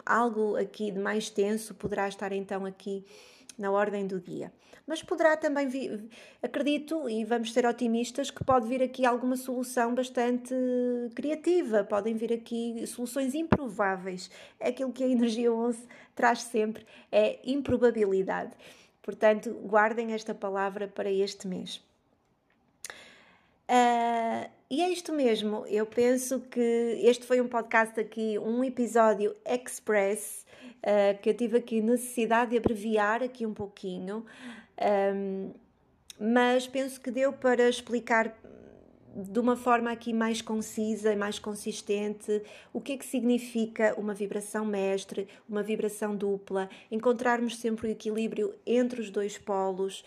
algo 0.06 0.56
aqui 0.56 0.92
de 0.92 1.00
mais 1.00 1.32
tenso 1.32 1.74
poderá 1.74 2.08
estar 2.08 2.32
então 2.32 2.64
aqui 2.64 3.04
na 3.58 3.72
ordem 3.72 4.06
do 4.08 4.20
dia 4.20 4.52
mas 4.88 5.02
poderá 5.02 5.36
também 5.36 5.68
vir, 5.68 6.10
acredito 6.44 7.10
e 7.10 7.26
vamos 7.26 7.52
ser 7.52 7.66
otimistas 7.66 8.30
que 8.30 8.44
pode 8.44 8.68
vir 8.68 8.84
aqui 8.84 9.06
alguma 9.06 9.36
solução 9.36 9.96
bastante 9.96 10.54
criativa, 11.16 11.84
podem 11.84 12.16
vir 12.16 12.32
aqui 12.32 12.86
soluções 12.86 13.34
improváveis. 13.34 14.30
É 14.60 14.70
aquilo 14.70 14.92
que 14.92 15.04
a 15.04 15.08
energia 15.08 15.52
11 15.52 15.88
traz 16.14 16.44
sempre, 16.44 16.86
é 17.12 17.40
improbabilidade. 17.44 18.52
Portanto, 19.02 19.52
guardem 19.64 20.14
esta 20.14 20.36
palavra 20.36 20.88
para 20.88 21.12
este 21.12 21.48
mês. 21.48 21.84
Uh, 23.68 24.48
e 24.70 24.84
é 24.84 24.90
isto 24.90 25.12
mesmo, 25.12 25.66
eu 25.66 25.88
penso 25.88 26.40
que 26.42 27.00
este 27.02 27.26
foi 27.26 27.42
um 27.42 27.48
podcast 27.48 28.00
aqui, 28.00 28.38
um 28.38 28.64
episódio 28.64 29.36
express, 29.44 30.46
uh, 30.86 31.20
que 31.22 31.30
eu 31.30 31.34
tive 31.34 31.58
aqui 31.58 31.82
necessidade 31.82 32.52
de 32.52 32.58
abreviar 32.58 33.24
aqui 33.24 33.46
um 33.46 33.54
pouquinho. 33.54 34.26
Um, 35.16 35.52
mas 36.20 36.68
penso 36.68 37.02
que 37.02 37.12
deu 37.12 37.34
para 37.34 37.68
explicar 37.68 38.34
de 39.16 39.40
uma 39.40 39.56
forma 39.56 39.92
aqui 39.92 40.12
mais 40.14 40.42
concisa 40.42 41.12
e 41.14 41.16
mais 41.16 41.40
consistente 41.40 42.42
o 42.74 42.82
que 42.82 42.94
é 42.94 42.98
que 42.98 43.06
significa 43.06 43.96
uma 43.98 44.14
vibração 44.14 44.66
mestre, 44.66 45.28
uma 45.48 45.64
vibração 45.64 46.16
dupla, 46.16 46.70
encontrarmos 46.92 47.58
sempre 47.58 47.88
o 47.88 47.92
equilíbrio 47.92 48.54
entre 48.66 49.00
os 49.00 49.10
dois 49.10 49.38
polos. 49.38 50.04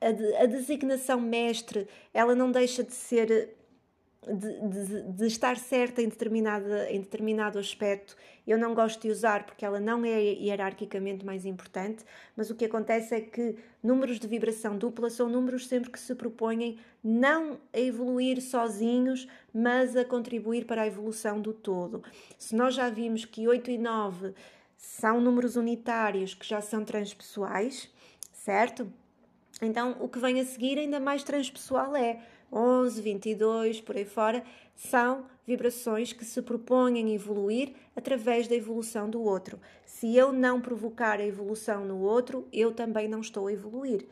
A, 0.00 0.42
a 0.42 0.46
designação 0.46 1.20
mestre, 1.20 1.86
ela 2.12 2.34
não 2.34 2.50
deixa 2.50 2.82
de 2.82 2.92
ser 2.92 3.54
de, 4.32 4.68
de, 4.68 5.02
de, 5.12 5.26
estar 5.26 5.56
certa 5.56 6.00
em, 6.00 6.08
determinada, 6.08 6.90
em 6.90 7.00
determinado 7.00 7.58
aspecto, 7.58 8.16
eu 8.46 8.58
não 8.58 8.74
gosto 8.74 9.02
de 9.02 9.10
usar 9.10 9.44
porque 9.44 9.64
ela 9.64 9.80
não 9.80 10.04
é 10.04 10.20
hierarquicamente 10.20 11.24
mais 11.24 11.44
importante, 11.44 12.04
mas 12.36 12.50
o 12.50 12.54
que 12.54 12.64
acontece 12.64 13.14
é 13.14 13.20
que 13.20 13.56
números 13.82 14.18
de 14.18 14.26
vibração 14.26 14.76
dupla 14.76 15.10
são 15.10 15.28
números 15.28 15.66
sempre 15.66 15.90
que 15.90 15.98
se 15.98 16.14
propõem 16.14 16.78
não 17.02 17.58
a 17.72 17.78
evoluir 17.78 18.40
sozinhos, 18.40 19.28
mas 19.52 19.96
a 19.96 20.04
contribuir 20.04 20.64
para 20.64 20.82
a 20.82 20.86
evolução 20.86 21.40
do 21.40 21.52
todo. 21.52 22.02
Se 22.38 22.54
nós 22.54 22.74
já 22.74 22.88
vimos 22.88 23.24
que 23.24 23.46
8 23.46 23.70
e 23.70 23.78
9 23.78 24.34
são 24.76 25.20
números 25.20 25.56
unitários 25.56 26.34
que 26.34 26.46
já 26.46 26.60
são 26.60 26.84
transpessoais, 26.84 27.90
certo? 28.32 28.90
Então 29.60 29.96
o 30.00 30.08
que 30.08 30.18
vem 30.18 30.40
a 30.40 30.44
seguir 30.44 30.78
ainda 30.78 31.00
mais 31.00 31.22
transpessoal 31.22 31.96
é 31.96 32.20
11, 32.54 33.02
22, 33.02 33.80
por 33.80 33.96
aí 33.96 34.04
fora, 34.04 34.44
são 34.76 35.26
vibrações 35.46 36.12
que 36.12 36.24
se 36.24 36.40
propõem 36.40 37.14
evoluir 37.14 37.74
através 37.96 38.46
da 38.46 38.54
evolução 38.54 39.10
do 39.10 39.22
outro. 39.22 39.60
Se 39.84 40.16
eu 40.16 40.32
não 40.32 40.60
provocar 40.60 41.18
a 41.18 41.26
evolução 41.26 41.84
no 41.84 41.98
outro, 42.00 42.46
eu 42.52 42.72
também 42.72 43.08
não 43.08 43.20
estou 43.20 43.48
a 43.48 43.52
evoluir. 43.52 44.06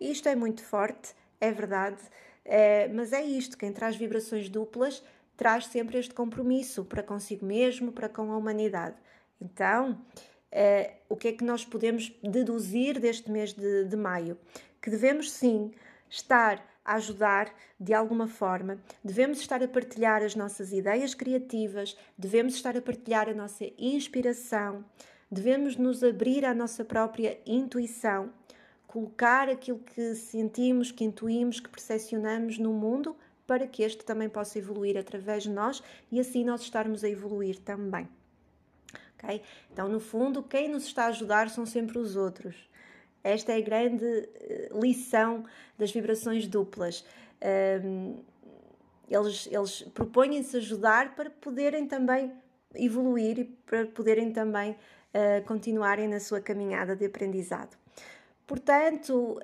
Isto 0.00 0.28
é 0.28 0.34
muito 0.34 0.64
forte, 0.64 1.14
é 1.40 1.52
verdade, 1.52 2.02
é, 2.44 2.88
mas 2.88 3.12
é 3.12 3.22
isto: 3.22 3.56
quem 3.56 3.72
traz 3.72 3.96
vibrações 3.96 4.48
duplas 4.48 5.02
traz 5.36 5.66
sempre 5.66 5.98
este 5.98 6.14
compromisso 6.14 6.84
para 6.84 7.02
consigo 7.02 7.46
mesmo, 7.46 7.92
para 7.92 8.08
com 8.08 8.32
a 8.32 8.36
humanidade. 8.36 8.96
Então, 9.40 10.00
é, 10.50 10.94
o 11.08 11.16
que 11.16 11.28
é 11.28 11.32
que 11.32 11.44
nós 11.44 11.64
podemos 11.64 12.12
deduzir 12.22 13.00
deste 13.00 13.30
mês 13.30 13.52
de, 13.52 13.84
de 13.84 13.96
maio? 13.96 14.38
Que 14.80 14.90
devemos 14.90 15.32
sim 15.32 15.72
estar 16.08 16.64
a 16.84 16.94
ajudar 16.94 17.52
de 17.80 17.94
alguma 17.94 18.26
forma, 18.26 18.78
devemos 19.02 19.40
estar 19.40 19.62
a 19.62 19.68
partilhar 19.68 20.22
as 20.22 20.34
nossas 20.34 20.72
ideias 20.72 21.14
criativas, 21.14 21.96
devemos 22.16 22.54
estar 22.54 22.76
a 22.76 22.82
partilhar 22.82 23.28
a 23.28 23.34
nossa 23.34 23.64
inspiração, 23.78 24.84
devemos 25.30 25.76
nos 25.76 26.04
abrir 26.04 26.44
à 26.44 26.54
nossa 26.54 26.84
própria 26.84 27.40
intuição, 27.46 28.30
colocar 28.86 29.48
aquilo 29.48 29.78
que 29.78 30.14
sentimos, 30.14 30.92
que 30.92 31.04
intuímos, 31.04 31.58
que 31.58 31.68
percepcionamos 31.68 32.58
no 32.58 32.72
mundo 32.72 33.16
para 33.46 33.66
que 33.66 33.82
este 33.82 34.04
também 34.04 34.28
possa 34.28 34.58
evoluir 34.58 34.96
através 34.96 35.42
de 35.42 35.50
nós 35.50 35.82
e 36.10 36.20
assim 36.20 36.44
nós 36.44 36.62
estarmos 36.62 37.02
a 37.04 37.08
evoluir 37.08 37.58
também. 37.58 38.08
Okay? 39.18 39.42
Então, 39.72 39.88
no 39.88 40.00
fundo, 40.00 40.42
quem 40.42 40.68
nos 40.68 40.84
está 40.86 41.04
a 41.04 41.08
ajudar 41.08 41.48
são 41.50 41.66
sempre 41.66 41.98
os 41.98 42.16
outros. 42.16 42.54
Esta 43.24 43.52
é 43.52 43.56
a 43.56 43.60
grande 43.60 44.04
eh, 44.04 44.68
lição 44.74 45.44
das 45.78 45.90
vibrações 45.90 46.46
duplas. 46.46 47.04
eles, 49.08 49.48
eles 49.50 49.82
propõem-se 49.94 50.58
ajudar 50.58 51.14
para 51.16 51.30
poderem 51.30 51.86
também 51.86 52.30
evoluir 52.74 53.38
e 53.38 53.44
para 53.44 53.86
poderem 53.86 54.30
também 54.32 54.72
uh, 54.72 55.44
continuarem 55.46 56.08
na 56.08 56.20
sua 56.20 56.40
caminhada 56.40 56.94
de 56.94 57.06
aprendizado. 57.06 57.76
Portanto, 58.46 59.40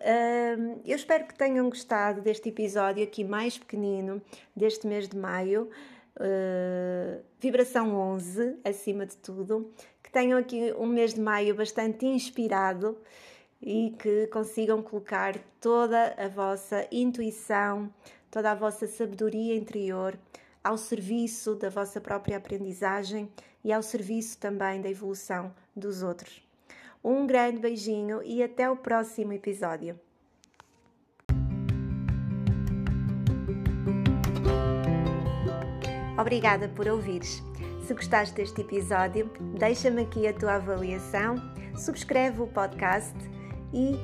eu 0.84 0.94
espero 0.94 1.26
que 1.26 1.34
tenham 1.34 1.70
gostado 1.70 2.20
deste 2.20 2.50
episódio 2.50 3.02
aqui 3.02 3.24
mais 3.24 3.56
pequenino, 3.56 4.20
deste 4.54 4.86
mês 4.86 5.08
de 5.08 5.16
maio. 5.16 5.70
Uh, 6.16 7.22
vibração 7.38 7.96
11, 7.96 8.58
acima 8.62 9.06
de 9.06 9.16
tudo. 9.16 9.72
Que 10.02 10.12
tenham 10.12 10.38
aqui 10.38 10.74
um 10.78 10.84
mês 10.84 11.14
de 11.14 11.20
maio 11.20 11.54
bastante 11.54 12.04
inspirado 12.04 12.98
e 13.62 13.94
que 13.98 14.26
consigam 14.28 14.82
colocar 14.82 15.38
toda 15.60 16.14
a 16.16 16.28
vossa 16.28 16.86
intuição, 16.90 17.92
toda 18.30 18.52
a 18.52 18.54
vossa 18.54 18.86
sabedoria 18.86 19.56
interior 19.56 20.18
ao 20.62 20.76
serviço 20.76 21.54
da 21.54 21.68
vossa 21.68 22.00
própria 22.00 22.36
aprendizagem 22.36 23.30
e 23.64 23.72
ao 23.72 23.82
serviço 23.82 24.38
também 24.38 24.80
da 24.80 24.88
evolução 24.88 25.54
dos 25.74 26.02
outros. 26.02 26.42
Um 27.02 27.26
grande 27.26 27.58
beijinho 27.58 28.22
e 28.22 28.42
até 28.42 28.70
o 28.70 28.76
próximo 28.76 29.32
episódio. 29.32 29.98
Obrigada 36.18 36.68
por 36.68 36.86
ouvires. 36.86 37.42
Se 37.86 37.94
gostaste 37.94 38.34
deste 38.34 38.60
episódio, 38.60 39.30
deixa-me 39.58 40.02
aqui 40.02 40.28
a 40.28 40.34
tua 40.34 40.56
avaliação, 40.56 41.36
subscreve 41.74 42.42
o 42.42 42.46
podcast 42.46 43.14
e 43.72 43.98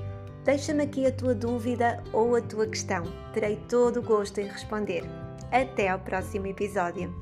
deixa-me 0.45 0.85
aqui 0.85 1.07
a 1.07 1.13
tua 1.13 1.35
dúvida 1.35 2.03
ou 2.13 2.37
a 2.37 2.41
tua 2.41 2.67
questão. 2.67 3.05
Terei 3.33 3.57
todo 3.69 4.01
o 4.01 4.03
gosto 4.03 4.41
em 4.41 4.47
responder. 4.47 5.05
Até 5.51 5.89
ao 5.89 5.99
próximo 5.99 6.47
episódio. 6.47 7.15